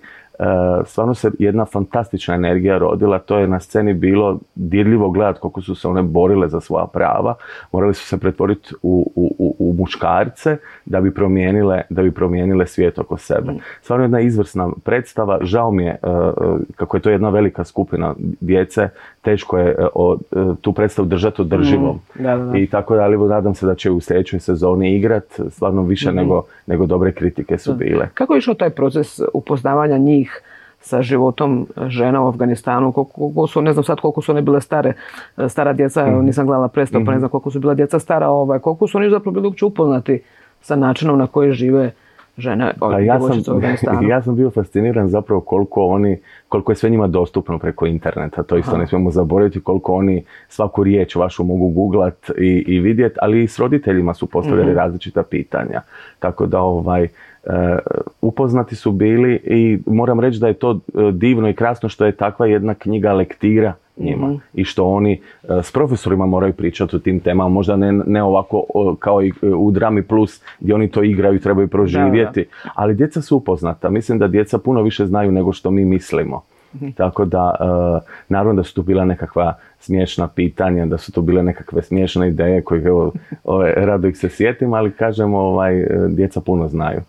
stvarno 0.84 1.14
se 1.14 1.30
jedna 1.38 1.64
fantastična 1.64 2.34
energija 2.34 2.78
rodila, 2.78 3.18
to 3.18 3.38
je 3.38 3.48
na 3.48 3.60
sceni 3.60 3.94
bilo 3.94 4.38
dirljivo 4.54 5.10
gledati 5.10 5.40
koliko 5.40 5.60
su 5.60 5.74
se 5.74 5.88
one 5.88 6.02
borile 6.02 6.48
za 6.48 6.60
svoja 6.60 6.86
prava, 6.86 7.34
morali 7.72 7.94
su 7.94 8.06
se 8.06 8.18
pretvoriti 8.18 8.74
u, 8.82 9.12
u, 9.14 9.56
u 9.58 9.74
muškarce 9.78 10.56
da 10.84 11.00
bi 11.00 11.14
promijenile, 11.14 11.82
da 11.90 12.02
bi 12.02 12.10
promijenile 12.10 12.66
svijet 12.66 12.98
oko 12.98 13.16
sebe. 13.16 13.52
Mm. 13.52 13.58
Stvarno 13.82 14.04
jedna 14.04 14.20
izvrsna 14.20 14.68
predstava, 14.84 15.38
žao 15.42 15.70
mi 15.70 15.84
je 15.84 15.90
e, 15.90 15.96
e, 16.02 16.30
kako 16.76 16.96
je 16.96 17.00
to 17.00 17.10
jedna 17.10 17.28
velika 17.28 17.64
skupina 17.64 18.14
djece, 18.40 18.88
teško 19.22 19.58
je 19.58 19.76
tu 20.60 20.72
predstavu 20.72 21.08
držati 21.08 21.42
održivom. 21.42 22.00
Mm. 22.18 22.56
I 22.56 22.66
tako 22.66 22.96
da, 22.96 23.02
ali 23.02 23.28
nadam 23.28 23.54
se 23.54 23.66
da 23.66 23.74
će 23.74 23.90
u 23.90 24.00
sljedećoj 24.00 24.40
sezoni 24.40 24.96
igrat, 24.96 25.40
stvarno 25.50 25.82
više 25.82 26.08
mm-hmm. 26.08 26.16
nego, 26.16 26.44
nego 26.66 26.86
dobre 26.86 27.12
kritike 27.12 27.58
su 27.58 27.74
bile. 27.74 28.08
Kako 28.14 28.34
je 28.34 28.38
išao 28.38 28.54
taj 28.54 28.70
proces 28.70 29.20
upoznavanja 29.34 29.98
njih 29.98 30.29
sa 30.80 31.02
životom 31.02 31.66
žena 31.86 32.22
u 32.22 32.28
Afganistanu, 32.28 32.92
koliko 32.92 33.46
su, 33.46 33.62
ne 33.62 33.72
znam 33.72 33.84
sad 33.84 34.00
koliko 34.00 34.22
su 34.22 34.32
one 34.32 34.42
bile 34.42 34.60
stare, 34.60 34.92
stara 35.48 35.72
djeca, 35.72 36.06
mm 36.06 36.24
nisam 36.24 36.46
gledala 36.46 36.68
predstavu, 36.68 37.04
pa 37.04 37.10
ne 37.10 37.16
mhm. 37.16 37.20
znam 37.20 37.30
koliko 37.30 37.50
su 37.50 37.60
bila 37.60 37.74
djeca 37.74 37.98
stara, 37.98 38.28
ovaj, 38.28 38.58
koliko 38.58 38.86
su 38.86 38.98
oni 38.98 39.10
zapravo 39.10 39.34
bili 39.34 39.46
uopće 39.46 39.64
upoznati 39.64 40.22
sa 40.60 40.76
načinom 40.76 41.18
na 41.18 41.26
koji 41.26 41.52
žive 41.52 41.90
žene 42.40 42.72
pa 42.78 42.98
ja 42.98 43.20
sam, 43.20 43.62
ja 44.10 44.22
sam 44.22 44.36
bio 44.36 44.50
fasciniran 44.50 45.08
zapravo 45.08 45.40
koliko 45.40 45.86
oni, 45.86 46.18
koliko 46.48 46.72
je 46.72 46.76
sve 46.76 46.90
njima 46.90 47.06
dostupno 47.06 47.58
preko 47.58 47.86
interneta, 47.86 48.42
to 48.42 48.56
isto 48.56 48.78
ne 48.78 48.86
smijemo 48.86 49.10
zaboraviti, 49.10 49.60
koliko 49.60 49.94
oni 49.94 50.24
svaku 50.48 50.84
riječ 50.84 51.14
vašu 51.14 51.44
mogu 51.44 51.68
googlat 51.68 52.30
i, 52.38 52.64
i 52.66 52.80
vidjeti, 52.80 53.18
ali 53.22 53.42
i 53.42 53.48
s 53.48 53.58
roditeljima 53.58 54.14
su 54.14 54.26
postavljali 54.26 54.72
mm 54.72 54.80
različita 54.80 55.22
pitanja. 55.22 55.80
Tako 56.18 56.46
da 56.46 56.60
ovaj, 56.60 57.08
E, 57.44 57.78
upoznati 58.20 58.76
su 58.76 58.92
bili 58.92 59.40
i 59.44 59.78
moram 59.86 60.20
reći 60.20 60.38
da 60.38 60.48
je 60.48 60.54
to 60.54 60.70
e, 60.70 61.12
divno 61.12 61.48
i 61.48 61.54
krasno 61.54 61.88
što 61.88 62.04
je 62.04 62.12
takva 62.12 62.46
jedna 62.46 62.74
knjiga 62.74 63.12
lektira 63.12 63.74
njima 64.00 64.38
i 64.54 64.64
što 64.64 64.86
oni 64.86 65.12
e, 65.12 65.46
s 65.62 65.72
profesorima 65.72 66.26
moraju 66.26 66.52
pričati 66.52 66.96
o 66.96 66.98
tim 66.98 67.20
temama, 67.20 67.48
možda 67.48 67.76
ne, 67.76 67.92
ne 67.92 68.22
ovako 68.22 68.64
kao 68.98 69.22
i 69.22 69.32
u 69.56 69.70
Drami 69.70 70.02
Plus 70.02 70.42
gdje 70.60 70.74
oni 70.74 70.90
to 70.90 71.02
igraju 71.02 71.36
i 71.36 71.40
trebaju 71.40 71.68
proživjeti, 71.68 72.44
ali 72.74 72.94
djeca 72.94 73.22
su 73.22 73.36
upoznata. 73.36 73.90
Mislim 73.90 74.18
da 74.18 74.28
djeca 74.28 74.58
puno 74.58 74.82
više 74.82 75.06
znaju 75.06 75.32
nego 75.32 75.52
što 75.52 75.70
mi 75.70 75.84
mislimo. 75.84 76.42
Mhm. 76.74 76.90
Tako 76.90 77.24
da, 77.24 77.54
naravno 78.28 78.54
da 78.54 78.62
su 78.62 78.74
tu 78.74 78.82
bila 78.82 79.04
nekakva 79.04 79.54
smiješna 79.80 80.28
pitanja, 80.28 80.86
da 80.86 80.98
su 80.98 81.12
to 81.12 81.22
bile 81.22 81.42
nekakve 81.42 81.82
smiješne 81.82 82.28
ideje 82.28 82.62
koje 82.62 82.82
evo, 82.82 83.12
ove, 83.44 83.74
rado 83.76 84.08
ih 84.08 84.18
se 84.18 84.28
sjetim, 84.28 84.74
ali 84.74 84.92
kažemo, 84.92 85.38
ovaj, 85.38 85.86
djeca 86.08 86.40
puno 86.40 86.68
znaju. 86.68 87.00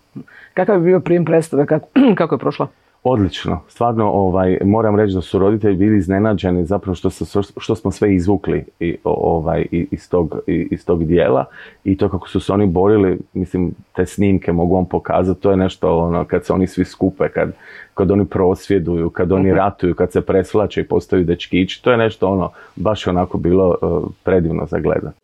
Kakav 0.53 0.75
je 0.75 0.81
bio 0.81 0.99
prijem 0.99 1.25
predstave, 1.25 1.65
kako, 1.65 1.87
kako 2.17 2.35
je 2.35 2.39
prošla? 2.39 2.67
Odlično, 3.03 3.59
stvarno 3.67 4.11
ovaj, 4.11 4.57
moram 4.63 4.95
reći 4.95 5.13
da 5.13 5.21
su 5.21 5.39
roditelji 5.39 5.75
bili 5.75 5.97
iznenađeni 5.97 6.65
zapravo 6.65 6.95
što, 6.95 7.09
što 7.57 7.75
smo 7.75 7.91
sve 7.91 8.15
izvukli 8.15 8.65
i, 8.79 8.97
ovaj, 9.03 9.65
iz, 9.71 10.09
tog, 10.09 10.39
iz 10.47 10.85
tog 10.85 11.05
dijela 11.05 11.45
i 11.83 11.97
to 11.97 12.09
kako 12.09 12.29
su 12.29 12.39
se 12.39 12.53
oni 12.53 12.67
borili, 12.67 13.19
mislim 13.33 13.71
te 13.95 14.05
snimke 14.05 14.51
mogu 14.51 14.75
vam 14.75 14.85
pokazati, 14.85 15.41
to 15.41 15.51
je 15.51 15.57
nešto 15.57 15.97
ono 15.97 16.25
kad 16.25 16.45
se 16.45 16.53
oni 16.53 16.67
svi 16.67 16.85
skupe, 16.85 17.29
kad, 17.29 17.51
kad 17.93 18.11
oni 18.11 18.25
prosvjeduju, 18.25 19.09
kad 19.09 19.31
oni 19.31 19.49
mhm. 19.49 19.57
ratuju, 19.57 19.95
kad 19.95 20.11
se 20.11 20.21
preslače 20.21 20.81
i 20.81 20.87
postaju 20.87 21.23
dečkići, 21.23 21.83
to 21.83 21.91
je 21.91 21.97
nešto 21.97 22.29
ono 22.29 22.49
baš 22.75 23.07
onako 23.07 23.37
bilo 23.37 23.75
uh, 23.81 24.11
predivno 24.23 24.65
za 24.65 24.79
gledati. 24.79 25.20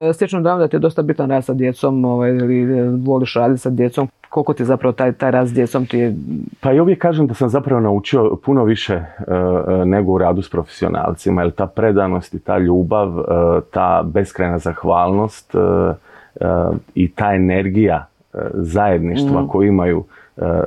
E, 0.00 0.12
stječem 0.12 0.42
dojam 0.42 0.58
da 0.58 0.68
ti 0.68 0.76
je 0.76 0.80
dosta 0.80 1.02
bitan 1.02 1.30
rad 1.30 1.44
sa 1.44 1.54
djecom 1.54 2.04
ovaj, 2.04 2.30
ili 2.30 2.78
e, 2.78 2.88
voliš 2.88 3.34
raditi 3.34 3.60
sa 3.60 3.70
djecom. 3.70 4.08
Koliko 4.28 4.54
ti 4.54 4.64
zapravo 4.64 4.92
taj, 4.92 5.12
taj 5.12 5.30
rad 5.30 5.46
s 5.46 5.52
djecom 5.52 5.86
ti 5.86 5.98
je... 5.98 6.16
Pa 6.60 6.72
i 6.72 6.80
uvijek 6.80 6.98
kažem 6.98 7.26
da 7.26 7.34
sam 7.34 7.48
zapravo 7.48 7.80
naučio 7.80 8.36
puno 8.44 8.64
više 8.64 8.94
e, 8.94 9.04
nego 9.84 10.12
u 10.12 10.18
radu 10.18 10.42
s 10.42 10.50
profesionalcima, 10.50 11.42
jer 11.42 11.50
ta 11.50 11.66
predanost 11.66 12.34
i 12.34 12.38
ta 12.38 12.58
ljubav, 12.58 13.12
ta 13.70 14.02
beskrajna 14.06 14.58
zahvalnost 14.58 15.54
i 16.94 17.10
ta 17.10 17.34
energija 17.34 18.06
zajedništva 18.54 19.42
mm. 19.42 19.48
koju 19.48 19.68
imaju 19.68 20.04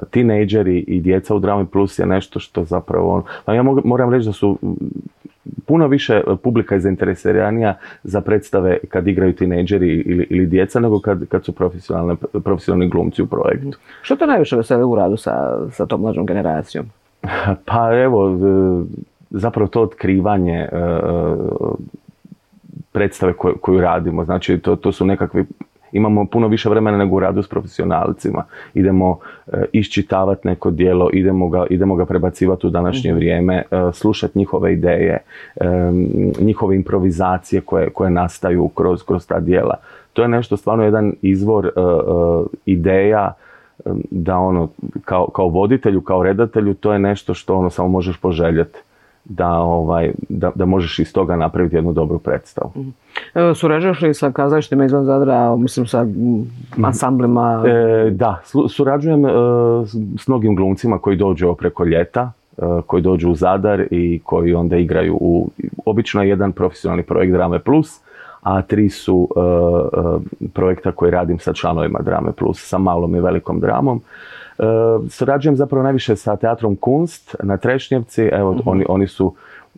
tinejdžeri 0.09 0.79
i 0.79 1.01
djeca 1.01 1.36
u 1.36 1.39
Drami 1.39 1.65
Plus 1.65 2.00
je 2.00 2.05
nešto 2.05 2.39
što 2.39 2.63
zapravo... 2.63 3.24
Pa 3.45 3.53
ja 3.53 3.63
moram 3.63 4.13
reći 4.13 4.25
da 4.25 4.33
su 4.33 4.57
puno 5.65 5.88
više 5.88 6.22
publika 6.44 6.75
je 6.75 6.82
zainteresiranija 6.82 7.77
za 8.03 8.22
predstave 8.22 8.77
kad 8.89 9.08
igraju 9.08 9.36
tinejdžeri 9.36 9.88
ili, 9.88 10.27
ili 10.29 10.46
djeca 10.46 10.79
nego 10.79 11.00
kad, 11.00 11.27
kad 11.27 11.46
su 11.46 11.53
profesionalni 12.44 12.89
glumci 12.89 13.22
u 13.22 13.27
projektu. 13.27 13.77
Što 14.01 14.15
te 14.15 14.27
najviše 14.27 14.56
veseli 14.56 14.84
u 14.84 14.96
radu 14.96 15.18
sa, 15.18 15.68
sa 15.72 15.86
tom 15.86 16.01
mlađom 16.01 16.25
generacijom? 16.25 16.86
Pa 17.65 18.01
evo, 18.03 18.39
zapravo 19.29 19.68
to 19.68 19.82
otkrivanje 19.82 20.68
predstave 22.91 23.34
koju 23.62 23.82
radimo. 23.82 24.25
Znači, 24.25 24.58
to, 24.58 24.75
to 24.75 24.91
su 24.91 25.06
nekakvi 25.06 25.46
imamo 25.91 26.25
puno 26.25 26.48
više 26.48 26.69
vremena 26.69 26.98
nego 26.98 27.15
u 27.15 27.19
radu 27.19 27.43
s 27.43 27.48
profesionalcima. 27.48 28.43
Idemo 28.74 29.17
e, 29.48 29.65
iščitavati 29.74 30.48
neko 30.48 30.72
djelo, 30.72 31.10
idemo 31.13 31.50
ga, 31.50 31.65
idemo 31.69 31.96
ga 31.96 32.05
prebacivati 32.05 32.67
u 32.67 32.69
današnje 32.69 33.12
mhm. 33.12 33.17
vrijeme, 33.17 33.55
e, 33.55 33.63
slušati 33.93 34.39
njihove 34.39 34.74
ideje, 34.74 35.17
e, 35.55 35.65
njihove 36.39 36.75
improvizacije 36.75 37.62
koje, 37.62 37.89
koje 37.89 38.10
nastaju 38.10 38.67
kroz, 38.67 39.03
kroz 39.03 39.27
ta 39.27 39.39
djela. 39.39 39.75
To 40.13 40.22
je 40.22 40.27
nešto 40.27 40.58
stvarno 40.58 40.84
jedan 40.84 41.13
izvor 41.22 41.72
ideja 42.65 43.34
da 44.12 44.38
ono, 44.38 44.69
kao, 45.05 45.27
kao 45.27 45.48
voditelju, 45.48 46.01
kao 46.01 46.24
redatelju, 46.24 46.74
to 46.74 46.93
je 46.93 47.00
nešto 47.00 47.34
što 47.34 47.55
ono 47.55 47.69
samo 47.69 47.88
možeš 47.88 48.17
poželjeti 48.17 48.79
da, 49.26 49.52
ovaj, 49.52 50.12
da, 50.30 50.52
da 50.56 50.66
možeš 50.66 51.00
iz 51.00 51.14
toga 51.14 51.36
napraviti 51.36 51.76
jednu 51.76 51.94
dobru 51.94 52.20
predstavu. 52.20 52.72
Evo, 53.34 53.56
surađuješ 53.56 54.02
li 54.02 54.14
sa 54.14 54.32
kazalištima 54.32 54.86
izvan 54.86 55.06
Zadra, 55.06 55.56
mislim 55.56 55.88
sa 55.88 56.06
ansamblima? 56.84 57.64
E, 57.68 58.10
da, 58.12 58.42
surađujem 58.70 59.26
e, 59.26 59.30
s 60.18 60.28
mnogim 60.28 60.56
glumcima 60.56 60.98
koji 60.98 61.18
dođu 61.18 61.54
preko 61.54 61.86
ljeta, 61.86 62.32
e, 62.58 62.62
koji 62.86 63.02
dođu 63.02 63.30
u 63.30 63.36
Zadar 63.36 63.84
i 63.92 64.20
koji 64.24 64.54
onda 64.54 64.78
igraju 64.78 65.18
u, 65.22 65.50
obično 65.86 66.24
jedan 66.24 66.52
profesionalni 66.52 67.04
projekt 67.04 67.34
Drame 67.34 67.60
Plus, 67.60 68.02
a 68.50 68.62
tri 68.62 68.89
su 68.89 69.29
projekta 70.53 70.91
koji 70.91 71.12
radim 71.12 71.39
sa 71.39 71.53
članovima 71.53 72.00
Drame 72.00 72.32
Plus, 72.32 72.68
sa 72.68 72.77
malom 72.77 73.15
i 73.15 73.20
velikom 73.20 73.60
dramom. 73.60 74.01
Surađujem 75.10 75.56
zapravo 75.56 75.84
najviše 75.84 76.15
sa 76.15 76.36
teatrom 76.36 76.75
Kunst 76.75 77.36
na 77.44 77.58
Trešnjevci, 77.58 78.22
evo 78.22 78.53
mhm. 78.53 78.62
oni, 78.65 78.86
oni 78.89 79.08
su 79.08 79.34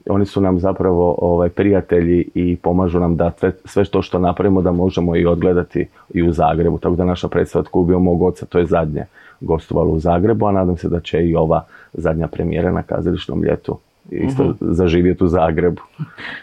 oni 0.10 0.26
su 0.26 0.42
nam 0.42 0.60
zapravo 0.60 1.16
ovaj, 1.18 1.50
prijatelji 1.50 2.30
i 2.34 2.56
pomažu 2.56 3.00
nam 3.00 3.16
da 3.16 3.32
sve 3.66 3.86
to 3.86 4.02
što 4.02 4.20
napravimo 4.20 4.62
da 4.62 4.72
možemo 4.72 5.16
i 5.16 5.26
odgledati 5.26 5.88
i 6.14 6.24
u 6.24 6.32
Zagrebu. 6.32 6.78
Tako 6.78 6.96
da 6.96 7.06
naša 7.06 7.28
predstava 7.28 7.66
Tko 7.66 7.80
ubio 7.80 8.00
mog 8.00 8.22
oca, 8.22 8.46
to 8.46 8.60
je 8.60 8.66
zadnje 8.66 9.06
gostovalo 9.42 9.90
u 9.90 10.00
Zagrebu, 10.00 10.48
a 10.48 10.52
nadam 10.52 10.78
se 10.78 10.90
da 10.90 11.00
će 11.00 11.24
i 11.24 11.36
ova 11.36 11.66
zadnja 11.94 12.28
premijera 12.28 12.72
na 12.72 12.84
kazališnom 12.84 13.44
ljetu 13.44 13.78
isto 14.12 14.44
uh 14.44 14.56
zaživjeti 14.62 15.24
u 15.24 15.28
Zagrebu. 15.28 15.82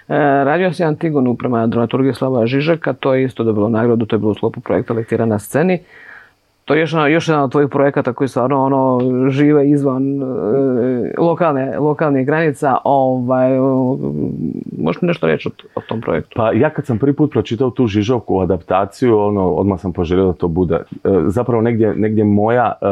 E, 0.08 0.18
radio 0.44 0.72
si 0.72 0.84
Antigonu 0.84 1.34
prema 1.34 1.66
dramaturgiji 1.66 2.14
Slava 2.14 2.46
Žižeka, 2.46 2.92
to 2.92 3.14
je 3.14 3.24
isto 3.24 3.44
dobilo 3.44 3.68
nagradu, 3.68 4.06
to 4.06 4.16
je 4.16 4.20
bilo 4.20 4.30
u 4.30 4.34
sklopu 4.34 4.60
projekta 4.60 4.94
Lektira 4.94 5.26
na 5.26 5.38
sceni 5.38 5.78
to 6.68 6.74
je 6.74 6.80
još, 6.80 6.92
još 7.10 7.28
jedan 7.28 7.42
od 7.42 7.50
tvojih 7.50 7.68
projekata 7.70 8.12
koji 8.12 8.28
stvarno 8.28 8.64
ono, 8.64 9.00
žive 9.30 9.70
izvan 9.70 10.22
e, 10.22 10.26
lokalne, 11.18 11.78
lokalnih 11.78 12.26
granica. 12.26 12.76
Ovaj, 12.84 13.50
možeš 14.78 15.02
nešto 15.02 15.26
reći 15.26 15.50
o, 15.74 15.80
tom 15.80 16.00
projektu? 16.00 16.30
Pa 16.36 16.52
ja 16.52 16.70
kad 16.70 16.86
sam 16.86 16.98
prvi 16.98 17.12
put 17.12 17.30
pročitao 17.30 17.70
tu 17.70 17.86
Žižovku 17.86 18.40
adaptaciju, 18.40 19.18
ono, 19.18 19.48
odmah 19.48 19.80
sam 19.80 19.92
poželio 19.92 20.26
da 20.26 20.32
to 20.32 20.48
bude. 20.48 20.74
E, 20.74 21.08
zapravo 21.26 21.62
negdje, 21.62 21.94
negdje 21.94 22.24
moja, 22.24 22.72
e, 22.82 22.86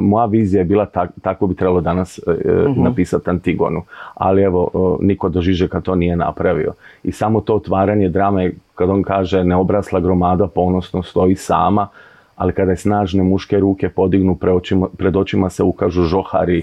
moja 0.00 0.26
vizija 0.26 0.60
je 0.60 0.64
bila 0.64 0.86
tak, 0.86 1.10
tako 1.22 1.46
bi 1.46 1.54
trebalo 1.54 1.80
danas 1.80 2.20
uh 2.26 2.76
napisati 2.76 3.30
Antigonu. 3.30 3.82
Ali 4.14 4.42
evo, 4.42 4.98
niko 5.00 5.28
do 5.28 5.40
Žižeka 5.40 5.80
to 5.80 5.94
nije 5.94 6.16
napravio. 6.16 6.72
I 7.04 7.12
samo 7.12 7.40
to 7.40 7.54
otvaranje 7.54 8.08
drame, 8.08 8.52
kad 8.74 8.90
on 8.90 9.02
kaže 9.02 9.44
neobrasla 9.44 10.00
gromada 10.00 10.46
ponosno 10.46 11.02
stoji 11.02 11.34
sama, 11.34 11.88
ali 12.38 12.52
kada 12.52 12.70
je 12.70 12.76
snažne 12.76 13.22
muške 13.22 13.58
ruke 13.58 13.88
podignu 13.88 14.38
pred 14.96 15.16
očima 15.16 15.50
se 15.50 15.62
ukažu 15.62 16.02
žohari, 16.02 16.62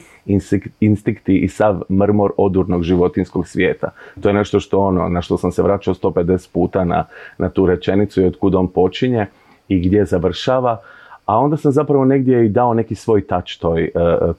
instikti 0.80 1.38
i 1.38 1.48
sav 1.48 1.82
mrmor 1.90 2.32
odurnog 2.38 2.84
životinskog 2.84 3.48
svijeta. 3.48 3.90
To 4.22 4.30
je 4.30 4.34
nešto 4.34 4.60
što 4.60 4.80
ono, 4.80 5.10
na 5.10 5.22
što 5.22 5.38
sam 5.38 5.52
se 5.52 5.64
vraćao 5.64 5.94
150 5.94 6.54
puta 6.54 6.86
na, 6.86 7.06
na 7.38 7.50
tu 7.50 7.66
rečenicu 7.66 8.22
i 8.22 8.26
otkud 8.26 8.56
on 8.56 8.68
počinje 8.68 9.26
i 9.68 9.80
gdje 9.80 10.06
završava 10.06 10.82
a 11.26 11.40
onda 11.40 11.58
sam 11.58 11.72
zapravo 11.72 12.06
negdje 12.06 12.46
i 12.46 12.50
dao 12.50 12.74
neki 12.74 12.96
svoj 12.96 13.28
touch 13.28 13.60
toj, 13.60 13.84
e, 13.84 13.90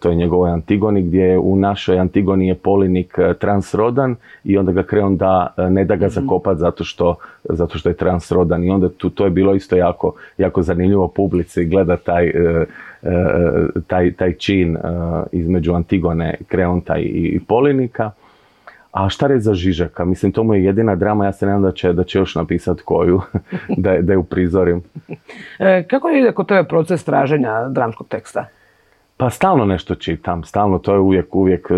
toj 0.01 0.15
njegovoj 0.15 0.51
Antigoni, 0.51 1.03
gdje 1.03 1.39
u 1.39 1.57
našoj 1.57 1.99
Antigoni 1.99 2.49
je 2.49 2.55
polinik 2.55 3.19
e, 3.19 3.35
transrodan 3.35 4.17
i 4.45 4.59
onda 4.59 4.73
ga 4.73 4.83
Kreon 4.83 5.17
da, 5.17 5.55
e, 5.57 5.71
ne 5.71 5.85
da 5.85 5.97
ga 5.97 6.07
mhm. 6.07 6.15
zakopat 6.15 6.59
zato 6.59 6.85
što, 6.85 7.15
zato 7.45 7.79
što 7.79 7.89
je 7.89 7.97
transrodan 7.97 8.65
i 8.65 8.71
onda 8.71 8.89
tu, 8.89 9.11
to 9.11 9.25
je 9.25 9.31
bilo 9.31 9.55
isto 9.55 9.77
jako, 9.77 10.13
jako 10.39 10.63
zanimljivo 10.63 11.09
publici 11.09 11.65
gleda 11.65 11.97
taj, 11.97 12.33
taj, 13.87 14.13
taj 14.13 14.33
čin 14.33 14.77
između 15.33 15.75
Antigone, 15.75 16.35
Kreonta 16.49 16.99
i 16.99 17.41
Polinika. 17.49 18.11
A 18.97 19.09
šta 19.09 19.27
reći 19.27 19.41
za 19.41 19.55
Žižaka? 19.55 20.05
Mislim, 20.05 20.33
to 20.33 20.45
mu 20.45 20.55
je 20.55 20.65
jedina 20.65 20.95
drama, 20.95 21.25
ja 21.25 21.33
se 21.33 21.47
nadam 21.47 21.63
da 21.63 21.73
će, 21.73 21.93
da 21.93 22.05
će 22.05 22.19
još 22.19 22.35
napisati 22.35 22.83
koju, 22.85 23.21
da, 23.85 23.97
da 24.01 24.13
je 24.13 24.19
uprizorim. 24.19 24.83
E, 25.59 25.85
kako 25.91 26.11
ide 26.11 26.33
kod 26.33 26.49
tebe 26.49 26.69
proces 26.69 27.05
traženja 27.05 27.69
dramskog 27.69 28.09
teksta? 28.09 28.47
Pa 29.17 29.31
stalno 29.31 29.65
nešto 29.65 29.95
čitam, 29.95 30.45
stalno, 30.45 30.79
to 30.79 30.93
je 30.93 30.99
uvijek, 30.99 31.35
uvijek 31.35 31.71
e, 31.71 31.75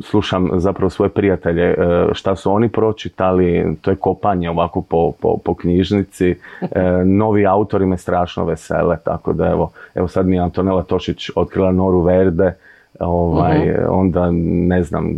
slušam 0.00 0.50
zapravo 0.54 0.90
svoje 0.90 1.08
prijatelje 1.08 1.64
e, 1.64 1.76
šta 2.12 2.36
su 2.36 2.52
oni 2.52 2.68
pročitali, 2.68 3.76
to 3.80 3.90
je 3.90 3.96
kopanje 3.96 4.50
ovako 4.50 4.82
po, 4.82 5.12
po, 5.20 5.36
po 5.44 5.54
knjižnici, 5.54 6.30
e, 6.60 6.82
novi 7.04 7.46
autori 7.46 7.86
me 7.86 7.98
strašno 7.98 8.44
vesele, 8.44 8.96
tako 9.04 9.32
da 9.32 9.46
evo, 9.46 9.70
evo 9.94 10.08
sad 10.08 10.26
mi 10.26 10.36
je 10.36 10.42
Antonela 10.42 10.82
Tošić 10.82 11.30
otkrila 11.36 11.72
Noru 11.72 12.00
Verde, 12.00 12.54
Ovaj, 12.98 13.70
uh 13.70 13.76
Onda, 13.88 14.28
ne 14.42 14.82
znam, 14.82 15.16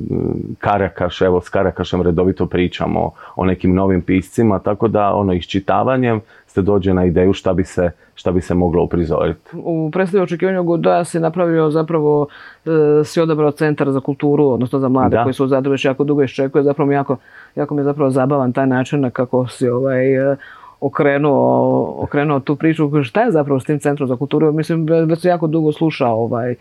Karakaš, 0.58 1.20
evo 1.20 1.40
s 1.40 1.48
Karakašem 1.48 2.02
redovito 2.02 2.46
pričamo 2.46 3.10
o 3.36 3.44
nekim 3.44 3.74
novim 3.74 4.02
piscima, 4.02 4.58
tako 4.58 4.88
da 4.88 5.14
ono 5.14 5.32
iščitavanjem 5.32 6.20
ste 6.46 6.62
dođe 6.62 6.94
na 6.94 7.04
ideju 7.04 7.32
šta 7.32 7.52
bi 7.52 7.64
se, 7.64 7.90
šta 8.14 8.32
bi 8.32 8.40
se 8.40 8.54
moglo 8.54 8.82
uprizoriti. 8.82 9.50
U 9.52 9.90
predstavi 9.92 10.22
očekivanju 10.22 10.64
Godoja 10.64 11.04
si 11.04 11.20
napravio 11.20 11.70
zapravo, 11.70 12.26
e, 12.66 13.04
si 13.04 13.20
odabrao 13.20 13.50
centar 13.50 13.90
za 13.90 14.00
kulturu, 14.00 14.46
odnosno 14.48 14.78
za 14.78 14.88
mlade 14.88 15.16
koji 15.22 15.34
su 15.34 15.44
u 15.44 15.70
već 15.70 15.84
jako 15.84 16.04
dugo 16.04 16.22
iščekuje. 16.22 16.64
Zapravo 16.64 16.88
mi 16.88 16.94
jako, 16.94 17.16
jako 17.56 17.74
mi 17.74 17.80
je 17.80 17.84
zapravo 17.84 18.10
zabavan 18.10 18.52
taj 18.52 18.66
način 18.66 19.00
na 19.00 19.10
kako 19.10 19.46
si 19.48 19.68
ovaj, 19.68 20.32
e, 20.32 20.36
okrenuo, 20.80 21.94
okrenuo 21.98 22.40
tu 22.40 22.56
priču. 22.56 22.90
Šta 23.04 23.22
je 23.22 23.30
zapravo 23.30 23.60
s 23.60 23.64
tim 23.64 23.78
centrom 23.78 24.08
za 24.08 24.16
kulturu? 24.16 24.52
Mislim, 24.52 24.86
već 25.06 25.20
se 25.20 25.28
jako 25.28 25.46
dugo 25.46 25.72
slušao 25.72 26.24
ovaj, 26.24 26.54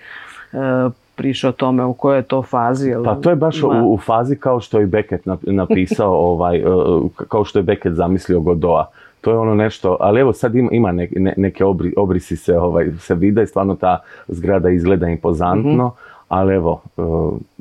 e, 1.13 1.15
priča 1.15 1.49
o 1.49 1.51
tome 1.51 1.85
u 1.85 1.93
kojoj 1.93 2.17
je 2.17 2.23
to 2.23 2.41
fazi. 2.41 2.93
Pa 3.05 3.15
to 3.15 3.29
je 3.29 3.35
baš 3.35 3.63
u, 3.63 3.97
fazi 4.05 4.35
kao 4.35 4.59
što 4.59 4.79
je 4.79 4.85
Beckett 4.85 5.27
napisao, 5.41 6.13
ovaj, 6.31 6.57
e, 6.57 6.63
kao 7.27 7.45
što 7.45 7.59
je 7.59 7.63
Beckett 7.63 7.95
zamislio 7.95 8.39
Godoa. 8.39 8.89
To 9.21 9.31
je 9.31 9.37
ono 9.37 9.55
nešto, 9.55 9.97
ali 9.99 10.21
evo 10.21 10.33
sad 10.33 10.55
ima, 10.55 10.69
ima 10.71 10.91
neke 11.37 11.63
obrisi 11.97 12.35
se, 12.35 12.57
ovaj, 12.57 12.91
se 12.99 13.15
vide 13.15 13.43
i 13.43 13.47
stvarno 13.47 13.75
ta 13.75 13.99
zgrada 14.27 14.69
izgleda 14.69 15.07
impozantno, 15.07 15.87
mhm. 15.87 15.95
ali 16.27 16.55
evo, 16.55 16.81
e, 16.97 17.01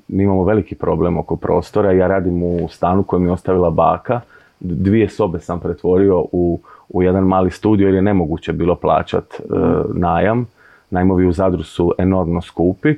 mi 0.08 0.22
imamo 0.22 0.44
veliki 0.44 0.74
problem 0.74 1.18
oko 1.18 1.36
prostora. 1.36 1.92
Ja 1.92 2.06
radim 2.06 2.42
u 2.42 2.68
stanu 2.70 3.02
koju 3.02 3.20
mi 3.20 3.28
je 3.28 3.32
ostavila 3.32 3.70
baka. 3.70 4.20
Dvije 4.60 5.08
sobe 5.08 5.38
sam 5.38 5.60
pretvorio 5.60 6.24
u, 6.32 6.60
u 6.88 7.02
jedan 7.02 7.24
mali 7.24 7.50
studio 7.50 7.86
jer 7.86 7.94
je 7.94 8.02
nemoguće 8.02 8.52
bilo 8.52 8.74
plaćat 8.74 9.24
e, 9.38 9.58
mhm. 9.58 10.00
najam. 10.00 10.46
Najmovi 10.90 11.26
u 11.26 11.32
Zadru 11.32 11.62
su 11.62 11.92
enormno 11.98 12.40
skupi. 12.40 12.94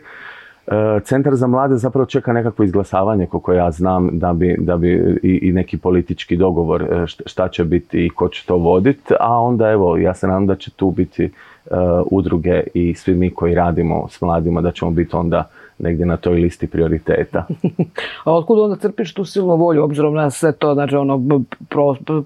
E, 0.73 1.01
Centar 1.05 1.35
za 1.35 1.47
mlade 1.47 1.77
zapravo 1.77 2.07
čeka 2.07 2.33
nekakvo 2.33 2.65
izglasavanje, 2.65 3.27
koliko 3.27 3.53
ja 3.53 3.71
znam, 3.71 4.09
da 4.13 4.33
bi, 4.33 4.57
da 4.59 4.77
bi 4.77 5.19
i, 5.23 5.53
neki 5.53 5.79
politički 5.79 6.37
dogovor 6.37 6.83
e, 6.83 7.07
šta 7.07 7.49
će 7.49 7.65
biti 7.65 8.07
i 8.07 8.11
ko 8.11 8.29
će 8.29 8.47
to 8.47 8.57
voditi, 8.57 9.15
a 9.21 9.41
onda 9.41 9.71
evo, 9.71 9.97
ja 9.97 10.15
se 10.15 10.27
nadam 10.27 10.47
da 10.47 10.57
će 10.57 10.71
tu 10.71 10.91
biti 10.91 11.25
e, 11.25 11.31
udruge 12.11 12.63
i 12.75 12.95
svi 12.95 13.15
mi 13.15 13.31
koji 13.31 13.55
radimo 13.55 14.09
s 14.11 14.21
mladima, 14.21 14.61
da 14.61 14.71
ćemo 14.71 14.91
biti 14.91 15.17
onda 15.17 15.49
negdje 15.79 16.07
na 16.07 16.17
toj 16.17 16.35
listi 16.35 16.67
prioriteta. 16.67 17.47
a 18.25 18.33
otkud 18.35 18.59
onda 18.59 18.77
crpiš 18.77 19.15
tu 19.15 19.25
silnu 19.25 19.57
volju, 19.57 19.85
obzirom 19.85 20.15
na 20.15 20.31
sve 20.31 20.53
to, 20.53 20.75
znači 20.75 20.97
ono, 20.97 21.43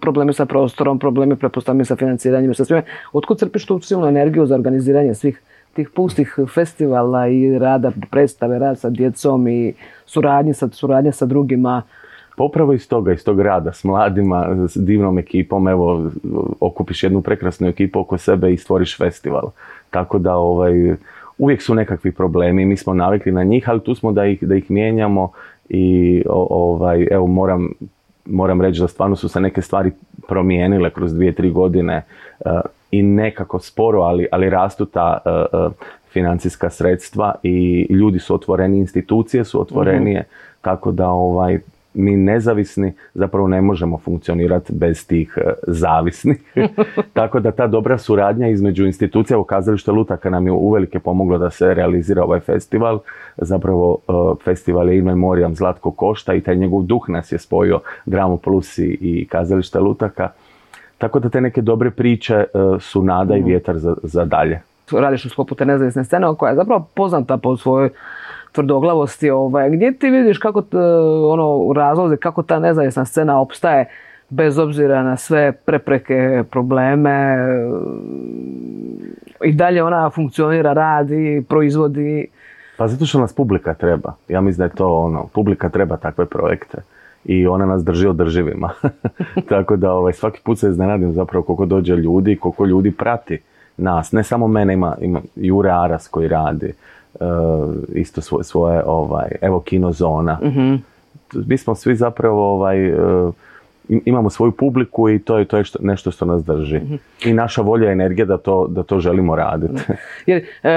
problemi 0.00 0.33
sa 0.33 0.47
prostorom, 0.47 0.99
problemi 0.99 1.37
prepostavljeni 1.37 1.85
sa 1.85 1.97
financiranjem, 1.97 2.55
sa 2.55 2.65
svime, 2.65 2.83
otkud 3.12 3.38
crpiš 3.38 3.67
tu 3.67 3.81
silnu 3.81 4.07
energiju 4.07 4.47
za 4.47 4.55
organiziranje 4.55 5.15
svih 5.15 5.43
tih 5.76 5.90
pustih 5.95 6.38
festivala 6.54 7.28
i 7.28 7.59
rada 7.59 7.92
predstave, 8.11 8.59
rada 8.59 8.75
sa 8.75 8.90
djecom 8.90 9.49
i 9.49 9.75
suradnje 10.06 10.54
sa, 10.54 10.68
suradnje 10.73 11.12
sa 11.12 11.26
drugima. 11.26 11.83
Pa 12.37 12.45
upravo 12.45 12.73
iz 12.73 12.88
toga, 12.88 13.12
iz 13.12 13.25
tog 13.25 13.40
rada 13.40 13.73
s 13.73 13.85
mladima, 13.85 14.66
s 14.68 14.76
divnom 14.76 15.18
ekipom, 15.18 15.68
evo, 15.68 16.11
okupiš 16.61 17.02
jednu 17.02 17.23
prekrasnu 17.23 17.68
ekipu 17.68 18.00
oko 18.00 18.18
sebe 18.18 18.52
i 18.52 18.56
stvoriš 18.56 18.97
festival. 18.99 19.50
Tako 19.90 20.18
da 20.18 20.37
ovaj, 20.37 20.95
uvijek 21.38 21.62
su 21.62 21.75
nekakvi 21.75 22.12
problemi, 22.12 22.64
mi 22.64 22.76
smo 22.76 22.95
navikli 22.95 23.33
na 23.33 23.45
njih, 23.45 23.68
ali 23.68 23.80
tu 23.80 23.95
smo 23.95 24.12
da 24.12 24.26
ih, 24.26 24.42
da 24.42 24.54
ih 24.54 24.71
mijenjamo 24.71 25.30
i 25.68 26.23
ovaj, 26.28 27.06
evo 27.11 27.26
moram, 27.26 27.68
moram 28.26 28.61
reći 28.61 28.80
da 28.80 28.88
stvarno 28.88 29.16
su 29.16 29.28
se 29.28 29.40
neke 29.40 29.62
stvari 29.62 29.90
promijenile 30.28 30.90
kroz 30.90 31.14
dvije, 31.14 31.33
tri 31.33 31.50
godine 31.50 32.02
i 32.90 33.02
nekako 33.02 33.59
sporo, 33.59 34.00
ali, 34.00 34.26
ali 34.33 34.50
rastu 34.50 34.85
ta 34.85 35.19
financijska 36.12 36.71
sredstva 36.71 37.35
i 37.43 37.87
ljudi 37.90 38.19
su 38.19 38.35
otvoreni, 38.35 38.78
institucije 38.78 39.45
su 39.45 39.61
otvorenije, 39.61 40.21
mhm. 40.21 40.28
tako 40.61 40.93
da 40.93 41.09
ovaj, 41.09 41.59
mi 41.97 42.16
nezavisni 42.16 42.93
zapravo 43.14 43.49
ne 43.49 43.61
možemo 43.61 43.99
funkcionirati 43.99 44.73
bez 44.73 45.07
tih 45.07 45.38
e, 45.38 45.52
zavisnih. 45.66 46.38
Tako 47.19 47.40
da 47.40 47.50
ta 47.50 47.66
dobra 47.66 47.99
suradnja 47.99 48.49
između 48.49 48.87
institucija 48.87 49.38
u 49.38 49.45
kazalište 49.45 49.93
Lutaka 49.93 50.31
nam 50.31 50.47
je 50.47 50.52
uvelike 50.52 50.99
pomoglo 50.99 51.38
da 51.38 51.50
se 51.50 51.75
realizira 51.75 52.25
ovaj 52.25 52.40
festival. 52.40 52.99
Zapravo 53.37 53.99
e, 54.09 54.12
festival 54.45 54.88
je 54.88 54.99
In 54.99 55.05
Memoriam 55.05 55.55
Zlatko 55.55 55.90
Košta 55.90 56.35
i 56.35 56.40
taj 56.40 56.57
njegov 56.57 56.83
duh 56.83 57.09
nas 57.09 57.33
je 57.33 57.38
spojio 57.38 57.81
Gramo 58.07 58.37
Plus 58.37 58.78
i 58.78 59.26
kazalište 59.31 59.81
Lutaka. 59.81 60.31
Tako 60.99 61.19
da 61.19 61.29
te 61.29 61.41
neke 61.41 61.62
dobre 61.62 61.91
priče 61.91 62.35
e, 62.35 62.47
su 62.81 63.03
nada 63.03 63.37
i 63.37 63.41
mhm. 63.41 63.49
vjetar 63.49 63.79
za, 63.79 63.95
za 64.03 64.25
dalje. 64.25 64.61
Radiš 64.93 65.25
u 65.25 65.29
sklopu 65.29 65.55
te 65.55 65.67
nezavisne 65.67 66.05
scene 66.05 66.26
koja 66.38 66.50
je 66.50 66.57
zapravo 66.57 66.88
poznata 66.95 67.37
po 67.37 67.57
svojoj 67.57 67.91
tvrdoglavosti, 68.53 69.31
ovaj, 69.31 69.71
gdje 69.71 69.99
ti 69.99 70.11
vidiš 70.11 70.38
kako 70.38 70.62
ono, 71.33 71.73
razlozi, 71.73 72.17
kako 72.17 72.43
ta 72.43 72.59
nezavisna 72.59 73.05
scena 73.05 73.41
opstaje 73.41 73.88
bez 74.29 74.59
obzira 74.59 75.03
na 75.03 75.17
sve 75.17 75.53
prepreke, 75.53 76.45
probleme 76.50 77.37
i 79.45 79.53
dalje 79.53 79.83
ona 79.83 80.11
funkcionira, 80.11 80.73
radi, 80.73 81.45
proizvodi. 81.49 82.26
Pa 82.79 82.88
zato 82.88 83.07
što 83.07 83.21
nas 83.21 83.35
publika 83.35 83.75
treba. 83.75 84.15
Ja 84.29 84.41
mislim 84.41 84.59
da 84.59 84.65
je 84.65 84.76
to 84.76 84.99
ono, 84.99 85.26
publika 85.26 85.69
treba 85.69 85.97
takve 85.97 86.26
projekte 86.26 86.79
i 87.26 87.47
ona 87.47 87.66
nas 87.66 87.85
drži 87.85 88.06
održivima. 88.06 88.71
Tako 89.49 89.76
da 89.76 89.92
ovaj, 89.92 90.12
svaki 90.12 90.40
put 90.45 90.59
se 90.59 90.68
iznenadim 90.68 91.12
zapravo 91.12 91.45
koliko 91.45 91.66
dođe 91.66 91.97
ljudi, 91.97 92.37
koliko 92.37 92.64
ljudi 92.64 92.90
prati 92.92 93.38
nas. 93.76 94.12
Ne 94.12 94.25
samo 94.25 94.49
mene, 94.49 94.75
ima, 94.75 94.97
ima 95.00 95.21
Jure 95.37 95.71
Aras 95.71 96.09
koji 96.09 96.28
radi, 96.28 96.73
uh, 97.14 97.26
isto 97.95 98.21
svoje, 98.21 98.45
svoje 98.45 98.83
ovaj, 98.87 99.28
evo 99.40 99.61
kinozona. 99.61 100.38
mm 100.42 100.83
Mi 101.33 101.59
smo 101.59 101.75
svi 101.75 101.97
zapravo 101.97 102.54
ovaj, 102.54 102.92
uh, 102.92 103.35
imamo 103.88 104.31
svoju 104.31 104.52
publiku 104.52 105.09
i 105.09 105.19
to 105.19 105.38
je, 105.38 105.45
to 105.45 105.57
je 105.57 105.64
što, 105.64 105.78
nešto 105.83 106.11
što 106.11 106.25
nas 106.25 106.45
drži. 106.45 106.76
Mhm. 106.76 106.95
I 107.25 107.33
naša 107.33 107.62
volja 107.62 107.88
i 107.88 107.93
energija 107.93 108.25
da 108.26 108.37
to, 108.38 108.66
da 108.69 108.83
to 108.83 109.00
želimo 109.00 109.37
raditi. 109.37 109.75
Mhm. 109.75 109.93
Jer, 110.26 110.45
e, 110.62 110.71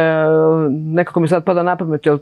nekako 0.69 1.19
mi 1.19 1.27
sad 1.27 1.43
pada 1.43 1.63
na 1.63 1.75
pamet, 1.75 2.05
jel, 2.05 2.17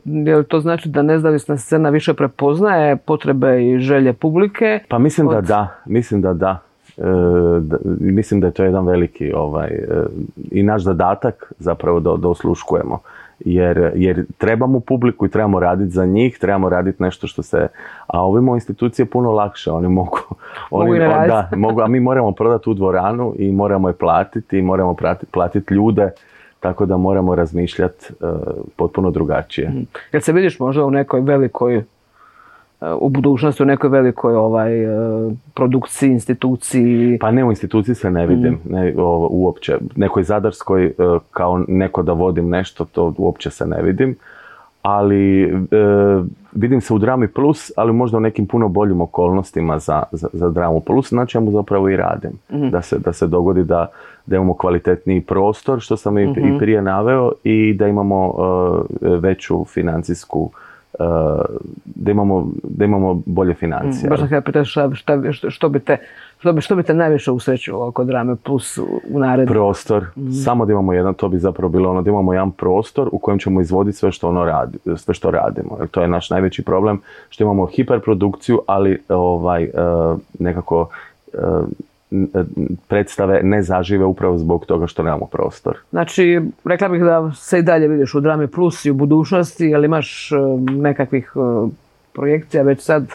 to 0.48 0.60
znači 0.60 0.90
da 0.90 1.02
nezavisna 1.02 1.58
scena 1.58 1.90
više 1.90 2.14
prepoznaje 2.14 2.96
potrebe 2.96 3.68
i 3.68 3.80
želje 3.80 4.14
publike? 4.14 4.80
Pa 4.88 4.98
mislim 4.98 5.28
da 5.28 5.42
da, 5.42 5.68
mislim 5.86 6.22
da 6.22 6.34
da. 6.34 6.60
E, 6.98 7.02
da, 7.62 7.78
mislim 8.00 8.42
da 8.42 8.48
je 8.48 8.54
to 8.54 8.64
jedan 8.64 8.86
veliki 8.88 9.34
ovaj, 9.34 9.70
i 10.52 10.64
naš 10.64 10.84
zadatak 10.84 11.54
zapravo 11.60 12.00
da, 12.00 12.16
da 12.16 12.28
osluškujemo 12.28 13.00
jer, 13.40 13.92
jer 13.96 14.26
trebamo 14.38 14.80
publiku 14.80 15.26
i 15.26 15.30
trebamo 15.30 15.60
raditi 15.60 15.92
za 15.92 16.06
njih, 16.06 16.38
trebamo 16.42 16.70
raditi 16.70 17.04
nešto 17.04 17.28
što 17.28 17.44
se... 17.44 17.68
A 18.08 18.22
ovimo 18.22 18.56
institucije 18.56 19.06
puno 19.06 19.32
lakše, 19.32 19.72
oni 19.72 19.88
mogu... 19.88 20.20
Oni, 20.72 21.00
da, 21.00 21.50
mogu, 21.56 21.82
a 21.82 21.88
mi 21.88 22.00
moramo 22.00 22.32
prodati 22.32 22.64
tu 22.64 22.74
dvoranu 22.74 23.34
i 23.38 23.52
moramo 23.52 23.88
je 23.88 23.94
platiti 23.94 24.58
i 24.58 24.62
moramo 24.62 24.96
platiti 25.32 25.74
ljude, 25.74 26.12
tako 26.60 26.86
da 26.86 26.98
moramo 26.98 27.36
razmišljati 27.36 28.14
uh, 28.20 28.30
potpuno 28.76 29.12
drugačije. 29.12 29.70
Mm. 29.70 29.88
Jel 30.12 30.22
se 30.22 30.34
vidiš 30.34 30.60
možda 30.60 30.86
u 30.86 30.92
nekoj 30.92 31.22
velikoj 31.22 31.84
u 32.82 33.10
budućnosti 33.10 33.64
u 33.64 33.66
nekoj 33.66 33.90
velikoj 33.90 34.36
ovaj, 34.36 34.84
e, 34.84 34.90
produkciji, 35.54 36.12
instituciji? 36.12 37.18
Pa 37.22 37.32
ne, 37.32 37.46
u 37.46 37.50
instituciji 37.50 37.96
se 37.96 38.12
ne 38.12 38.28
vidim, 38.28 38.54
mm. 38.54 38.74
ne, 38.74 38.94
uopće. 39.30 39.78
Nekoj 39.96 40.24
zadarskoj 40.24 40.86
e, 40.86 40.92
kao 41.32 41.64
neko 41.68 42.04
da 42.04 42.14
vodim 42.14 42.50
nešto, 42.50 42.86
to 42.86 43.14
uopće 43.18 43.50
se 43.50 43.66
ne 43.66 43.82
vidim. 43.82 44.16
Ali 44.82 45.44
e, 45.44 45.48
vidim 46.52 46.82
se 46.82 46.94
u 46.94 46.98
Drami 46.98 47.28
Plus, 47.28 47.72
ali 47.78 47.94
možda 47.94 48.18
u 48.18 48.22
nekim 48.22 48.46
puno 48.46 48.68
boljim 48.68 49.02
okolnostima 49.02 49.80
za, 49.80 50.04
za, 50.12 50.28
za 50.34 50.50
Dramu 50.50 50.80
Plus, 50.80 51.12
na 51.12 51.26
čemu 51.26 51.52
zapravo 51.52 51.90
i 51.90 51.98
radim. 51.98 52.32
Mhm. 52.52 52.70
Da, 52.70 52.82
se, 52.82 53.00
da 53.00 53.14
se 53.14 53.28
dogodi 53.28 53.64
da, 53.64 53.88
da 54.26 54.36
imamo 54.36 54.54
kvalitetniji 54.54 55.22
prostor, 55.22 55.80
što 55.80 55.98
sam 55.98 56.18
i, 56.18 56.24
i 56.24 56.28
mhm. 56.28 56.58
prije 56.58 56.82
naveo, 56.82 57.32
i 57.44 57.74
da 57.74 57.88
imamo 57.88 58.34
veću 59.02 59.66
financijsku 59.66 60.52
da 61.86 62.12
imamo, 62.12 62.48
da 62.64 62.86
imamo 62.86 63.22
bolje 63.26 63.54
financije. 63.54 64.08
Mm, 64.08 64.10
baš 64.10 64.20
sam 64.20 64.96
šta, 64.96 65.24
šta, 65.32 65.50
što, 65.50 65.70
bi 65.70 65.80
te, 65.80 65.98
što, 66.40 66.54
bi, 66.54 66.62
što 66.62 66.76
bi 66.76 66.84
te 66.84 66.94
najviše 66.94 67.32
usrećilo 67.32 67.88
oko 67.88 68.04
drame 68.04 68.36
plus 68.36 68.78
u 69.10 69.20
naredbi? 69.20 69.52
Prostor. 69.52 70.06
Mm. 70.16 70.32
Samo 70.32 70.66
da 70.66 70.72
imamo 70.72 70.94
jedan, 70.94 71.14
to 71.14 71.30
bi 71.30 71.38
zapravo 71.38 71.70
bilo 71.70 71.90
ono 71.90 72.02
da 72.02 72.10
imamo 72.10 72.34
jedan 72.34 72.52
prostor 72.52 73.10
u 73.12 73.18
kojem 73.18 73.40
ćemo 73.40 73.62
izvoditi 73.62 73.98
sve 73.98 74.12
što 74.12 74.30
ono 74.30 74.46
radi, 74.46 74.78
sve 74.96 75.14
što 75.14 75.32
radimo. 75.32 75.78
Jer 75.80 75.88
to 75.88 76.02
je 76.02 76.08
naš 76.08 76.30
najveći 76.30 76.64
problem 76.64 77.00
što 77.30 77.44
imamo 77.44 77.66
hiperprodukciju, 77.66 78.62
ali 78.66 79.02
ovaj 79.10 79.64
e, 79.64 79.70
nekako 80.40 80.90
e, 81.34 81.38
predstave 82.88 83.40
ne 83.44 83.64
zažive 83.64 84.06
upravo 84.06 84.38
zbog 84.38 84.66
toga 84.66 84.88
što 84.88 85.04
nemamo 85.04 85.26
prostor. 85.26 85.78
Znači, 85.90 86.42
rekla 86.66 86.90
bih 86.90 87.04
da 87.04 87.32
se 87.36 87.60
i 87.60 87.64
dalje 87.64 87.88
vidiš 87.88 88.16
u 88.16 88.20
Drami 88.20 88.48
Plus 88.48 88.86
i 88.86 88.92
u 88.92 88.94
budućnosti, 88.94 89.76
ali 89.76 89.86
imaš 89.86 90.32
e, 90.32 90.36
nekakvih 90.72 91.32
e, 91.36 91.70
projekcija 92.14 92.64
već 92.64 92.82
sad 92.82 93.08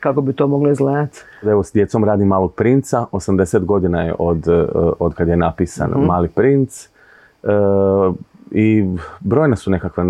kako 0.00 0.20
bi 0.20 0.32
to 0.32 0.46
moglo 0.46 0.70
izgledati? 0.70 1.18
Evo, 1.42 1.62
s 1.62 1.72
djecom 1.72 2.04
radim 2.04 2.28
Malog 2.28 2.54
princa, 2.54 3.06
80 3.12 3.64
godina 3.64 4.02
je 4.02 4.14
od, 4.18 4.48
e, 4.48 4.66
od 4.98 5.14
kad 5.14 5.28
je 5.28 5.36
napisan 5.36 5.90
mhm. 5.90 6.04
Mali 6.04 6.28
princ. 6.28 6.88
I 8.50 8.84
brojne 9.20 9.56
su 9.56 9.70
nekakve 9.70 10.04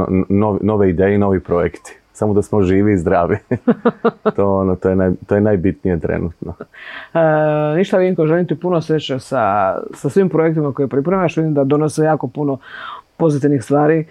nove 0.61 0.90
ideje 0.90 1.14
i 1.14 1.18
novi 1.18 1.40
projekti 1.40 2.00
samo 2.12 2.35
da 2.35 2.42
smo 2.42 2.62
živi 2.62 2.92
i 2.92 2.99
zdravi. 2.99 3.38
to, 4.37 4.57
ono, 4.57 4.77
to, 4.77 4.88
je 4.88 4.96
naj, 4.96 5.11
to 5.27 5.35
je 5.35 5.40
najbitnije 5.40 6.01
trenutno. 6.01 6.55
E, 7.14 7.77
ništa 7.77 7.96
Vinko, 7.96 8.27
želim 8.27 8.46
ti 8.46 8.61
puno 8.61 8.81
sreće 8.81 9.18
sa, 9.18 9.75
sa 9.94 10.09
svim 10.09 10.29
projektima 10.29 10.73
koje 10.73 10.88
pripremaš. 10.88 11.37
Vidim 11.37 11.55
da 11.55 11.64
donose 11.64 12.05
jako 12.05 12.27
puno 12.27 12.59
pozitivnih 13.20 13.62
stvari 13.62 14.05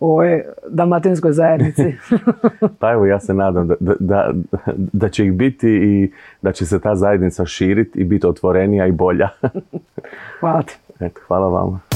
u 0.00 0.10
ovoj 0.10 0.42
dalmatinskoj 0.68 1.32
zajednici. 1.32 1.94
pa 2.80 2.92
evo, 2.92 3.06
ja 3.06 3.20
se 3.20 3.34
nadam 3.34 3.68
da, 3.68 3.74
da, 4.00 4.32
da, 4.76 5.08
će 5.08 5.24
ih 5.24 5.32
biti 5.32 5.68
i 5.68 6.12
da 6.42 6.52
će 6.52 6.66
se 6.66 6.80
ta 6.80 6.94
zajednica 6.94 7.46
širiti 7.46 8.00
i 8.00 8.04
biti 8.04 8.26
otvorenija 8.26 8.86
i 8.86 8.92
bolja. 8.92 9.28
hvala 10.40 10.62
ti. 10.62 10.78
Eto, 11.00 11.20
hvala 11.26 11.48
vama. 11.48 11.91